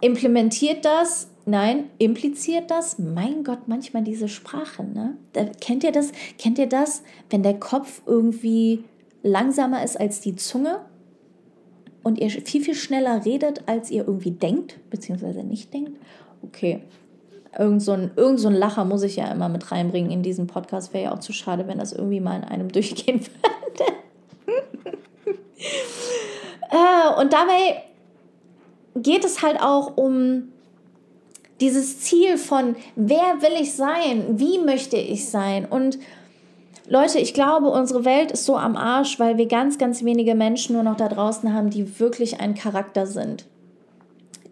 implementiert 0.00 0.84
das? 0.84 1.28
Nein, 1.46 1.84
impliziert 1.98 2.70
das? 2.70 2.98
Mein 2.98 3.44
Gott, 3.44 3.66
manchmal 3.66 4.02
diese 4.04 4.28
Sprache, 4.28 4.84
ne? 4.84 5.16
Da, 5.32 5.44
kennt 5.60 5.84
ihr 5.84 5.92
das? 5.92 6.12
Kennt 6.38 6.58
ihr 6.58 6.68
das, 6.68 7.02
wenn 7.28 7.42
der 7.42 7.58
Kopf 7.58 8.02
irgendwie 8.06 8.84
langsamer 9.22 9.82
ist 9.82 9.98
als 9.98 10.20
die 10.20 10.36
Zunge 10.36 10.80
und 12.02 12.18
ihr 12.18 12.30
viel, 12.30 12.62
viel 12.62 12.74
schneller 12.74 13.24
redet, 13.24 13.68
als 13.68 13.90
ihr 13.90 14.06
irgendwie 14.06 14.30
denkt, 14.30 14.78
beziehungsweise 14.90 15.42
nicht 15.42 15.72
denkt? 15.74 15.98
Okay. 16.42 16.82
Irgend 17.58 17.82
so, 17.82 17.92
ein, 17.92 18.12
irgend 18.14 18.38
so 18.38 18.48
ein 18.48 18.54
Lacher 18.54 18.84
muss 18.84 19.02
ich 19.02 19.16
ja 19.16 19.30
immer 19.30 19.48
mit 19.48 19.72
reinbringen 19.72 20.10
in 20.10 20.22
diesen 20.22 20.46
Podcast. 20.46 20.94
Wäre 20.94 21.04
ja 21.04 21.12
auch 21.12 21.18
zu 21.18 21.32
schade, 21.32 21.66
wenn 21.66 21.78
das 21.78 21.92
irgendwie 21.92 22.20
mal 22.20 22.36
in 22.36 22.44
einem 22.44 22.68
durchgehen 22.72 23.20
würde. 23.20 23.92
äh, 26.70 27.20
und 27.20 27.32
dabei 27.32 27.82
geht 28.94 29.24
es 29.24 29.42
halt 29.42 29.60
auch 29.60 29.96
um 29.96 30.52
dieses 31.60 32.00
Ziel 32.00 32.38
von, 32.38 32.76
wer 32.96 33.42
will 33.42 33.60
ich 33.60 33.74
sein, 33.74 34.38
wie 34.38 34.58
möchte 34.58 34.96
ich 34.96 35.28
sein. 35.28 35.66
Und 35.66 35.98
Leute, 36.88 37.18
ich 37.18 37.34
glaube, 37.34 37.68
unsere 37.68 38.04
Welt 38.04 38.32
ist 38.32 38.46
so 38.46 38.56
am 38.56 38.76
Arsch, 38.76 39.20
weil 39.20 39.36
wir 39.36 39.46
ganz, 39.46 39.78
ganz 39.78 40.02
wenige 40.04 40.34
Menschen 40.34 40.74
nur 40.74 40.82
noch 40.82 40.96
da 40.96 41.08
draußen 41.08 41.52
haben, 41.54 41.70
die 41.70 42.00
wirklich 42.00 42.40
ein 42.40 42.54
Charakter 42.54 43.06
sind, 43.06 43.46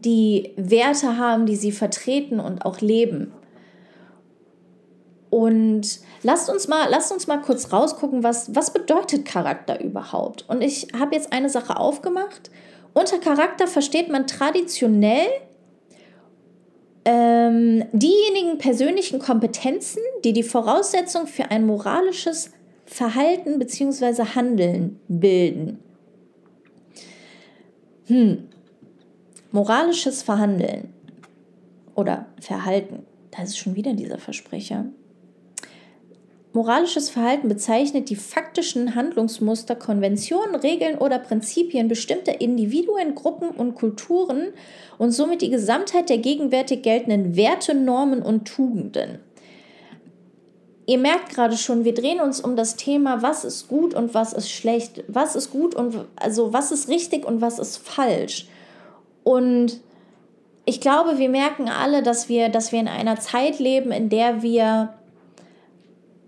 die 0.05 0.53
Werte 0.57 1.17
haben, 1.17 1.47
die 1.47 1.57
sie 1.57 1.73
vertreten 1.73 2.41
und 2.41 2.65
auch 2.65 2.81
leben. 2.81 3.33
Und 5.31 6.01
lasst 6.23 6.49
uns 6.49 6.69
mal, 6.69 6.89
lasst 6.89 7.13
uns 7.13 7.27
mal 7.27 7.43
kurz 7.43 7.73
rausgucken, 7.73 8.23
was, 8.23 8.55
was 8.55 8.73
bedeutet 8.73 9.25
Charakter 9.27 9.81
überhaupt. 9.81 10.45
Und 10.49 10.63
ich 10.63 10.89
habe 10.99 11.15
jetzt 11.15 11.33
eine 11.33 11.51
Sache 11.51 11.77
aufgemacht 11.77 12.51
unter 12.99 13.19
Charakter 13.19 13.69
versteht 13.69 14.09
man 14.09 14.27
traditionell 14.27 15.29
ähm, 17.05 17.85
diejenigen 17.93 18.59
persönlichen 18.59 19.21
Kompetenzen, 19.21 20.03
die 20.25 20.33
die 20.33 20.43
Voraussetzung 20.43 21.27
für 21.27 21.51
ein 21.51 21.65
moralisches 21.65 22.51
Verhalten 22.87 23.59
bzw. 23.59 24.35
Handeln 24.35 24.99
bilden. 25.07 25.79
Hm. 28.07 28.48
Moralisches 29.51 30.23
Verhandeln 30.23 30.93
oder 31.95 32.27
Verhalten. 32.39 33.07
Da 33.31 33.43
ist 33.43 33.57
schon 33.57 33.77
wieder 33.77 33.95
dieser 33.95 34.19
Versprecher. 34.19 34.85
Moralisches 36.53 37.09
Verhalten 37.09 37.49
bezeichnet 37.49 38.11
die 38.11 38.17
faktischen 38.17 38.95
Handlungsmuster, 38.95 39.75
Konventionen, 39.75 40.55
Regeln 40.55 40.99
oder 40.99 41.19
Prinzipien 41.19 41.89
bestimmter 41.89 42.43
Individuen, 42.43 43.15
Gruppen 43.15 43.49
und 43.49 43.75
Kulturen 43.75 44.49
und 44.99 45.13
somit 45.13 45.41
die 45.41 45.51
Gesamtheit 45.51 46.11
der 46.11 46.19
gegenwärtig 46.19 46.83
geltenden 46.83 47.35
Werte, 47.35 47.75
Normen 47.75 48.21
und 48.21 48.47
Tugenden. 48.47 49.21
Ihr 50.85 50.99
merkt 50.99 51.31
gerade 51.31 51.57
schon, 51.57 51.85
wir 51.85 51.95
drehen 51.95 52.21
uns 52.21 52.41
um 52.41 52.55
das 52.55 52.77
Thema, 52.77 53.23
was 53.23 53.45
ist 53.45 53.69
gut 53.69 53.95
und 53.95 54.13
was 54.13 54.35
ist 54.35 54.51
schlecht, 54.51 55.05
was 55.09 55.37
ist 55.37 55.51
gut 55.51 55.75
und 55.75 56.05
also 56.17 56.53
was 56.53 56.71
ist 56.71 56.89
richtig 56.89 57.25
und 57.25 57.41
was 57.41 57.59
ist 57.59 57.79
falsch. 57.79 58.47
Und 59.29 59.81
ich 60.65 60.81
glaube, 60.81 61.19
wir 61.19 61.29
merken 61.29 61.69
alle, 61.69 62.03
dass 62.03 62.31
wir, 62.31 62.49
dass 62.49 62.73
wir 62.73 62.81
in 62.81 62.89
einer 62.89 63.21
Zeit 63.21 63.59
leben, 63.59 63.93
in 63.93 64.09
der 64.09 64.41
wir 64.41 64.95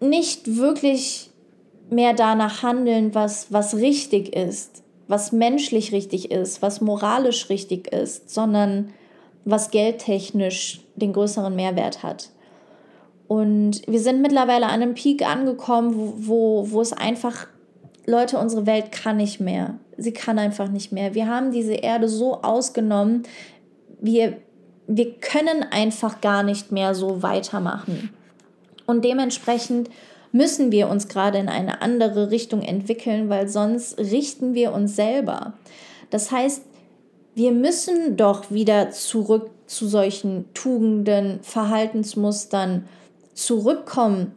nicht 0.01 0.59
wirklich 0.59 1.31
mehr 1.89 2.13
danach 2.13 2.63
handeln, 2.63 3.15
was, 3.15 3.51
was 3.51 3.75
richtig 3.77 4.37
ist, 4.37 4.83
was 5.09 5.33
menschlich 5.33 5.93
richtig 5.93 6.31
ist, 6.31 6.61
was 6.61 6.83
moralisch 6.83 7.49
richtig 7.49 7.91
ist, 7.91 8.29
sondern 8.29 8.93
was 9.47 9.71
geldtechnisch 9.71 10.83
den 10.95 11.15
größeren 11.15 11.57
Mehrwert 11.57 12.03
hat. 12.03 12.29
Und 13.29 13.81
wir 13.87 14.01
sind 14.01 14.21
mittlerweile 14.21 14.67
an 14.67 14.83
einem 14.83 14.95
Peak 14.95 15.27
angekommen, 15.27 15.95
wo, 15.97 16.13
wo, 16.19 16.71
wo 16.73 16.81
es 16.83 16.93
einfach, 16.93 17.47
Leute, 18.05 18.37
unsere 18.37 18.67
Welt 18.67 18.93
kann 18.93 19.17
nicht 19.17 19.41
mehr. 19.41 19.79
Sie 20.01 20.13
kann 20.13 20.39
einfach 20.39 20.69
nicht 20.69 20.93
mehr. 20.93 21.15
Wir 21.15 21.29
haben 21.29 21.53
diese 21.53 21.75
Erde 21.75 22.09
so 22.09 22.43
ausgenommen, 22.43 23.25
wir, 24.01 24.39
wir 24.87 25.13
können 25.15 25.63
einfach 25.71 26.21
gar 26.21 26.43
nicht 26.43 26.73
mehr 26.73 26.95
so 26.95 27.23
weitermachen. 27.23 28.11
Und 28.87 29.05
dementsprechend 29.05 29.91
müssen 30.33 30.73
wir 30.73 30.89
uns 30.89 31.09
gerade 31.09 31.39
in 31.39 31.49
eine 31.49 31.83
andere 31.83 32.31
Richtung 32.31 32.63
entwickeln, 32.63 33.29
weil 33.29 33.49
sonst 33.49 33.99
richten 33.99 34.55
wir 34.55 34.73
uns 34.73 34.97
selber. 34.97 35.55
Das 36.11 36.31
heißt, 36.31 36.63
wir 37.35 37.53
müssen 37.53 38.17
doch 38.17 38.51
wieder 38.51 38.91
zurück 38.91 39.51
zu 39.67 39.87
solchen 39.87 40.53
Tugenden, 40.55 41.41
Verhaltensmustern 41.43 42.89
zurückkommen, 43.35 44.33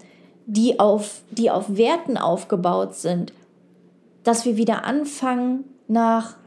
die 0.46 0.80
auf, 0.80 1.22
die 1.32 1.50
auf 1.50 1.78
Werten 1.78 2.18
aufgebaut 2.18 2.96
sind, 2.96 3.34
dass 4.24 4.46
wir 4.46 4.58
wieder 4.58 4.86
anfangen, 4.86 5.66
nach, 5.88 6.38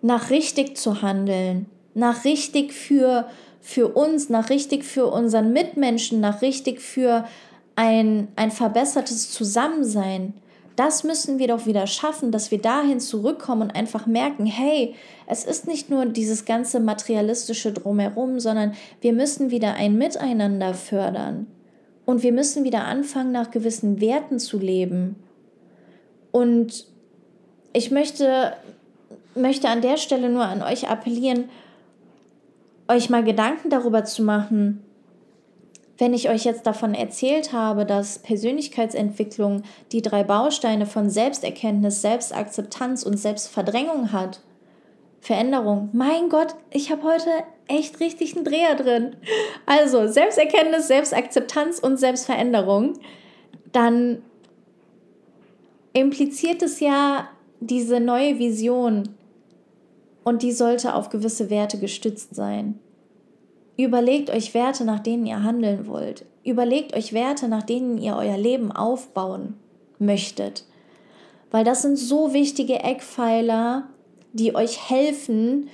nach 0.00 0.30
richtig 0.30 0.76
zu 0.76 1.02
handeln, 1.02 1.66
nach 1.94 2.24
richtig 2.24 2.72
für 2.72 3.26
für 3.62 3.88
uns, 3.88 4.28
nach 4.28 4.50
richtig 4.50 4.84
für 4.84 5.06
unseren 5.06 5.52
Mitmenschen, 5.52 6.20
nach 6.20 6.42
richtig 6.42 6.80
für 6.80 7.24
ein, 7.76 8.28
ein 8.34 8.50
verbessertes 8.50 9.30
Zusammensein. 9.30 10.34
Das 10.74 11.04
müssen 11.04 11.38
wir 11.38 11.48
doch 11.48 11.64
wieder 11.64 11.86
schaffen, 11.86 12.32
dass 12.32 12.50
wir 12.50 12.60
dahin 12.60 12.98
zurückkommen 12.98 13.62
und 13.62 13.76
einfach 13.76 14.06
merken, 14.06 14.46
hey, 14.46 14.94
es 15.26 15.44
ist 15.44 15.68
nicht 15.68 15.90
nur 15.90 16.06
dieses 16.06 16.44
ganze 16.44 16.80
materialistische 16.80 17.72
drumherum, 17.72 18.40
sondern 18.40 18.74
wir 19.00 19.12
müssen 19.12 19.50
wieder 19.50 19.74
ein 19.74 19.96
Miteinander 19.96 20.74
fördern. 20.74 21.46
Und 22.04 22.24
wir 22.24 22.32
müssen 22.32 22.64
wieder 22.64 22.84
anfangen, 22.84 23.30
nach 23.30 23.52
gewissen 23.52 24.00
Werten 24.00 24.40
zu 24.40 24.58
leben. 24.58 25.16
Und 26.32 26.86
ich 27.72 27.90
möchte, 27.90 28.54
möchte 29.34 29.68
an 29.68 29.80
der 29.80 29.96
Stelle 29.96 30.28
nur 30.28 30.44
an 30.44 30.62
euch 30.62 30.88
appellieren, 30.88 31.48
euch 32.88 33.08
mal 33.08 33.22
Gedanken 33.22 33.70
darüber 33.70 34.04
zu 34.04 34.22
machen, 34.22 34.82
wenn 35.98 36.14
ich 36.14 36.28
euch 36.28 36.44
jetzt 36.44 36.66
davon 36.66 36.94
erzählt 36.94 37.52
habe, 37.52 37.86
dass 37.86 38.18
Persönlichkeitsentwicklung 38.18 39.62
die 39.92 40.02
drei 40.02 40.24
Bausteine 40.24 40.86
von 40.86 41.08
Selbsterkenntnis, 41.08 42.02
Selbstakzeptanz 42.02 43.04
und 43.04 43.18
Selbstverdrängung 43.18 44.10
hat, 44.10 44.40
Veränderung. 45.20 45.90
Mein 45.92 46.28
Gott, 46.28 46.56
ich 46.70 46.90
habe 46.90 47.04
heute 47.04 47.30
echt 47.68 48.00
richtig 48.00 48.34
einen 48.34 48.44
Dreher 48.44 48.74
drin. 48.74 49.14
Also 49.66 50.08
Selbsterkenntnis, 50.08 50.88
Selbstakzeptanz 50.88 51.78
und 51.78 51.98
Selbstveränderung. 51.98 52.94
Dann 53.70 54.22
impliziert 55.92 56.62
es 56.62 56.80
ja 56.80 57.28
diese 57.60 58.00
neue 58.00 58.38
Vision, 58.38 59.08
und 60.24 60.42
die 60.42 60.52
sollte 60.52 60.94
auf 60.94 61.10
gewisse 61.10 61.50
Werte 61.50 61.78
gestützt 61.78 62.34
sein. 62.34 62.78
Überlegt 63.76 64.30
euch 64.30 64.54
Werte, 64.54 64.84
nach 64.84 65.00
denen 65.00 65.26
ihr 65.26 65.42
handeln 65.42 65.86
wollt. 65.86 66.24
Überlegt 66.44 66.94
euch 66.94 67.12
Werte, 67.12 67.48
nach 67.48 67.62
denen 67.62 67.98
ihr 67.98 68.16
euer 68.16 68.36
Leben 68.36 68.70
aufbauen 68.70 69.54
möchtet. 69.98 70.64
Weil 71.50 71.64
das 71.64 71.82
sind 71.82 71.96
so 71.96 72.32
wichtige 72.32 72.80
Eckpfeiler, 72.80 73.88
die 74.32 74.54
euch 74.54 74.88
helfen, 74.88 75.68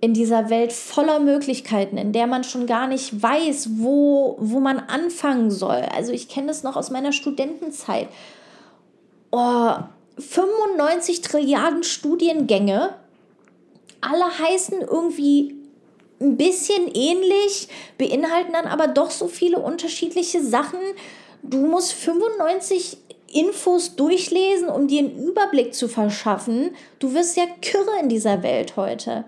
in 0.00 0.14
dieser 0.14 0.50
Welt 0.50 0.72
voller 0.72 1.20
Möglichkeiten, 1.20 1.96
in 1.96 2.12
der 2.12 2.26
man 2.26 2.42
schon 2.42 2.66
gar 2.66 2.88
nicht 2.88 3.22
weiß, 3.22 3.70
wo, 3.78 4.36
wo 4.40 4.58
man 4.58 4.80
anfangen 4.80 5.52
soll. 5.52 5.86
Also 5.94 6.10
ich 6.10 6.28
kenne 6.28 6.48
das 6.48 6.64
noch 6.64 6.74
aus 6.74 6.90
meiner 6.90 7.12
Studentenzeit. 7.12 8.08
Oh, 9.32 9.72
95 10.18 11.22
Trilliarden 11.22 11.82
Studiengänge, 11.82 12.94
alle 14.02 14.38
heißen 14.38 14.82
irgendwie 14.82 15.56
ein 16.20 16.36
bisschen 16.36 16.86
ähnlich, 16.94 17.68
beinhalten 17.98 18.52
dann 18.52 18.66
aber 18.66 18.88
doch 18.88 19.10
so 19.10 19.28
viele 19.28 19.58
unterschiedliche 19.58 20.42
Sachen. 20.42 20.78
Du 21.42 21.58
musst 21.58 21.94
95 21.94 22.98
Infos 23.32 23.96
durchlesen, 23.96 24.68
um 24.68 24.86
dir 24.86 25.00
einen 25.00 25.18
Überblick 25.18 25.74
zu 25.74 25.88
verschaffen. 25.88 26.76
Du 26.98 27.14
wirst 27.14 27.36
ja 27.36 27.44
kürre 27.62 28.00
in 28.00 28.08
dieser 28.08 28.42
Welt 28.42 28.76
heute. 28.76 29.24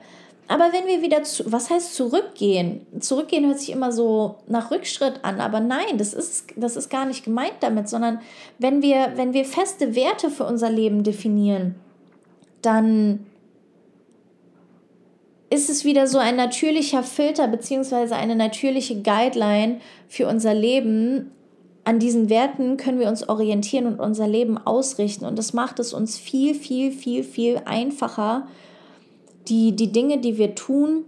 Aber 0.47 0.73
wenn 0.73 0.87
wir 0.87 1.01
wieder 1.01 1.23
zu, 1.23 1.51
was 1.51 1.71
heißt 1.71 1.95
zurückgehen? 1.95 2.87
Zurückgehen 3.01 3.47
hört 3.47 3.61
sich 3.61 3.71
immer 3.71 3.93
so 3.93 4.37
nach 4.47 4.71
Rückschritt 4.71 5.21
an, 5.23 5.41
aber 5.41 5.61
nein, 5.61 5.97
das 5.97 6.13
ist, 6.13 6.49
das 6.57 6.77
ist 6.77 6.91
gar 6.91 7.07
nicht 7.07 7.25
gemeint 7.25 7.55
damit, 7.61 7.89
sondern 7.89 8.21
wenn 8.59 8.83
wir, 8.83 9.13
wenn 9.17 9.33
wir 9.33 9.47
feste 9.47 9.95
Werte 9.95 10.31
für 10.31 10.45
unser 10.45 10.69
Leben 10.69 11.03
definieren, 11.03 11.77
dann 12.61 13.27
ist 15.55 15.71
es 15.71 15.85
wieder 15.85 16.07
so 16.07 16.19
ein 16.19 16.37
natürlicher 16.37 17.03
Filter 17.03 17.49
beziehungsweise 17.49 18.17
eine 18.17 18.37
natürliche 18.37 19.01
Guideline 19.01 19.81
für 20.09 20.27
unser 20.27 20.53
Leben. 20.53 21.31
An 21.85 21.99
diesen 21.99 22.29
Werten 22.29 22.77
können 22.77 22.99
wir 22.99 23.09
uns 23.09 23.29
orientieren 23.29 23.87
und 23.87 24.01
unser 24.01 24.27
Leben 24.27 24.59
ausrichten. 24.59 25.25
Und 25.27 25.39
das 25.39 25.53
macht 25.53 25.79
es 25.79 25.93
uns 25.93 26.19
viel, 26.19 26.55
viel, 26.55 26.91
viel, 26.91 27.23
viel 27.23 27.63
einfacher, 27.67 28.49
die, 29.49 29.77
die 29.77 29.93
Dinge, 29.93 30.19
die 30.19 30.39
wir 30.39 30.55
tun, 30.55 31.05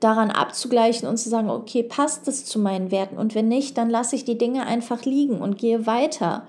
daran 0.00 0.30
abzugleichen 0.30 1.08
und 1.08 1.16
zu 1.16 1.28
sagen, 1.28 1.48
okay, 1.48 1.82
passt 1.82 2.28
es 2.28 2.44
zu 2.44 2.58
meinen 2.58 2.90
Werten? 2.90 3.16
Und 3.16 3.34
wenn 3.34 3.48
nicht, 3.48 3.78
dann 3.78 3.88
lasse 3.88 4.16
ich 4.16 4.24
die 4.24 4.38
Dinge 4.38 4.66
einfach 4.66 5.04
liegen 5.04 5.38
und 5.38 5.58
gehe 5.58 5.86
weiter. 5.86 6.46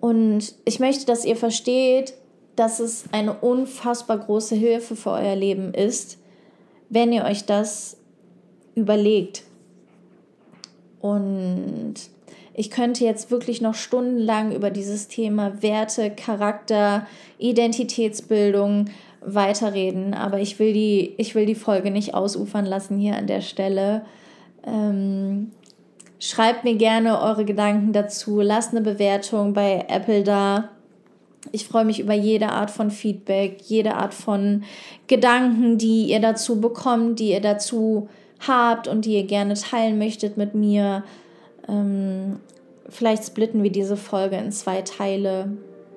Und 0.00 0.54
ich 0.64 0.78
möchte, 0.78 1.06
dass 1.06 1.24
ihr 1.24 1.36
versteht, 1.36 2.14
dass 2.56 2.80
es 2.80 3.04
eine 3.12 3.34
unfassbar 3.34 4.18
große 4.18 4.54
Hilfe 4.54 4.96
für 4.96 5.12
euer 5.12 5.36
Leben 5.36 5.72
ist, 5.72 6.18
wenn 6.88 7.12
ihr 7.12 7.24
euch 7.24 7.46
das 7.46 7.96
überlegt. 8.74 9.44
Und 11.00 11.94
ich 12.54 12.70
könnte 12.70 13.04
jetzt 13.04 13.30
wirklich 13.30 13.60
noch 13.60 13.74
stundenlang 13.74 14.52
über 14.52 14.70
dieses 14.70 15.08
Thema 15.08 15.62
Werte, 15.62 16.10
Charakter, 16.10 17.06
Identitätsbildung 17.38 18.86
weiterreden, 19.20 20.14
aber 20.14 20.38
ich 20.40 20.58
will 20.58 20.72
die, 20.72 21.14
ich 21.16 21.34
will 21.34 21.46
die 21.46 21.54
Folge 21.54 21.90
nicht 21.90 22.14
ausufern 22.14 22.66
lassen 22.66 22.98
hier 22.98 23.16
an 23.16 23.26
der 23.26 23.40
Stelle. 23.40 24.02
Ähm, 24.64 25.52
schreibt 26.18 26.64
mir 26.64 26.76
gerne 26.76 27.20
eure 27.20 27.44
Gedanken 27.44 27.92
dazu, 27.92 28.40
lasst 28.40 28.72
eine 28.72 28.80
Bewertung 28.80 29.52
bei 29.52 29.84
Apple 29.88 30.22
da. 30.22 30.70
Ich 31.52 31.66
freue 31.66 31.84
mich 31.84 32.00
über 32.00 32.14
jede 32.14 32.50
Art 32.50 32.70
von 32.70 32.90
Feedback, 32.90 33.62
jede 33.62 33.94
Art 33.94 34.14
von 34.14 34.64
Gedanken, 35.06 35.78
die 35.78 36.06
ihr 36.06 36.20
dazu 36.20 36.60
bekommt, 36.60 37.20
die 37.20 37.30
ihr 37.30 37.40
dazu 37.40 38.08
habt 38.46 38.88
und 38.88 39.04
die 39.04 39.14
ihr 39.14 39.26
gerne 39.26 39.54
teilen 39.54 39.98
möchtet 39.98 40.36
mit 40.36 40.54
mir. 40.54 41.04
Ähm, 41.68 42.40
vielleicht 42.88 43.24
splitten 43.24 43.62
wir 43.62 43.72
diese 43.72 43.96
Folge 43.96 44.36
in 44.36 44.52
zwei 44.52 44.82
Teile. 44.82 45.52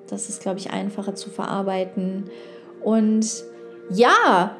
Das 0.08 0.28
ist, 0.28 0.42
glaube 0.42 0.58
ich, 0.58 0.70
einfacher 0.70 1.14
zu 1.14 1.30
verarbeiten. 1.30 2.24
Und 2.84 3.26
ja, 3.90 4.56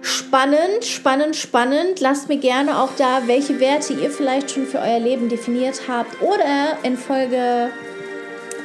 spannend, 0.00 0.84
spannend, 0.84 1.36
spannend. 1.36 2.00
Lasst 2.00 2.28
mir 2.28 2.38
gerne 2.38 2.80
auch 2.80 2.90
da, 2.96 3.22
welche 3.26 3.60
Werte 3.60 3.92
ihr 3.92 4.10
vielleicht 4.10 4.50
schon 4.50 4.66
für 4.66 4.78
euer 4.78 4.98
Leben 5.00 5.28
definiert 5.28 5.82
habt 5.88 6.20
oder 6.22 6.78
in 6.82 6.96
Folge 6.96 7.70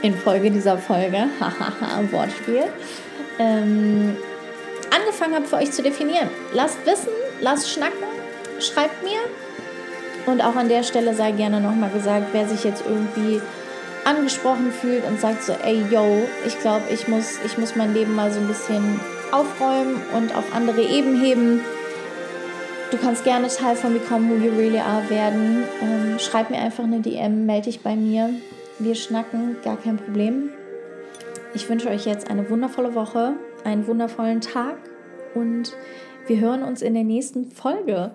in 0.02 0.16
Folge 0.16 0.50
dieser 0.50 0.78
Folge, 0.78 1.28
hahaha, 1.40 2.12
Wortspiel, 2.12 2.64
ähm, 3.40 4.18
angefangen 4.96 5.36
habe 5.36 5.46
für 5.46 5.58
euch 5.58 5.72
zu 5.72 5.84
definieren. 5.84 6.30
Lasst 6.54 6.84
wissen, 6.86 7.10
lasst 7.40 7.70
schnacken, 7.70 8.04
schreibt 8.60 9.04
mir. 9.04 9.20
Und 10.26 10.42
auch 10.42 10.56
an 10.56 10.70
der 10.70 10.84
Stelle 10.84 11.16
sei 11.16 11.32
gerne 11.32 11.60
nochmal 11.60 11.90
gesagt, 11.90 12.28
wer 12.32 12.48
sich 12.48 12.64
jetzt 12.64 12.84
irgendwie 12.88 13.42
angesprochen 14.06 14.72
fühlt 14.72 15.06
und 15.08 15.20
sagt 15.20 15.44
so, 15.44 15.54
ey, 15.54 15.84
yo, 15.92 16.24
ich 16.46 16.60
glaube, 16.60 16.84
ich 16.92 17.08
muss, 17.08 17.40
ich 17.46 17.58
muss 17.58 17.76
mein 17.76 17.94
Leben 17.94 18.16
mal 18.16 18.32
so 18.32 18.40
ein 18.40 18.48
bisschen 18.48 19.00
aufräumen 19.32 20.02
und 20.16 20.36
auf 20.36 20.54
andere 20.54 20.82
Ebenen 20.82 21.22
heben. 21.22 21.62
Du 22.92 22.98
kannst 22.98 23.24
gerne 23.24 23.48
Teil 23.48 23.76
von 23.76 23.94
Become 23.94 24.30
Who 24.30 24.46
You 24.46 24.52
Really 24.52 24.80
Are 24.80 25.10
werden. 25.10 25.64
Ähm, 25.82 26.20
schreib 26.20 26.50
mir 26.50 26.58
einfach 26.58 26.84
eine 26.84 27.00
DM, 27.00 27.46
melde 27.46 27.66
dich 27.66 27.82
bei 27.82 27.96
mir. 27.96 28.32
Wir 28.80 28.96
schnacken, 28.96 29.58
gar 29.64 29.78
kein 29.78 29.98
Problem. 29.98 30.50
Ich 31.54 31.70
wünsche 31.70 31.90
euch 31.90 32.06
jetzt 32.06 32.30
eine 32.30 32.50
wundervolle 32.50 32.96
Woche, 32.96 33.34
einen 33.64 33.88
wundervollen 33.88 34.42
Tag 34.42 34.78
und 35.36 35.74
wir 36.28 36.40
hören 36.40 36.64
uns 36.64 36.82
in 36.82 36.94
der 36.94 37.04
nächsten 37.04 37.52
Folge. 37.52 38.12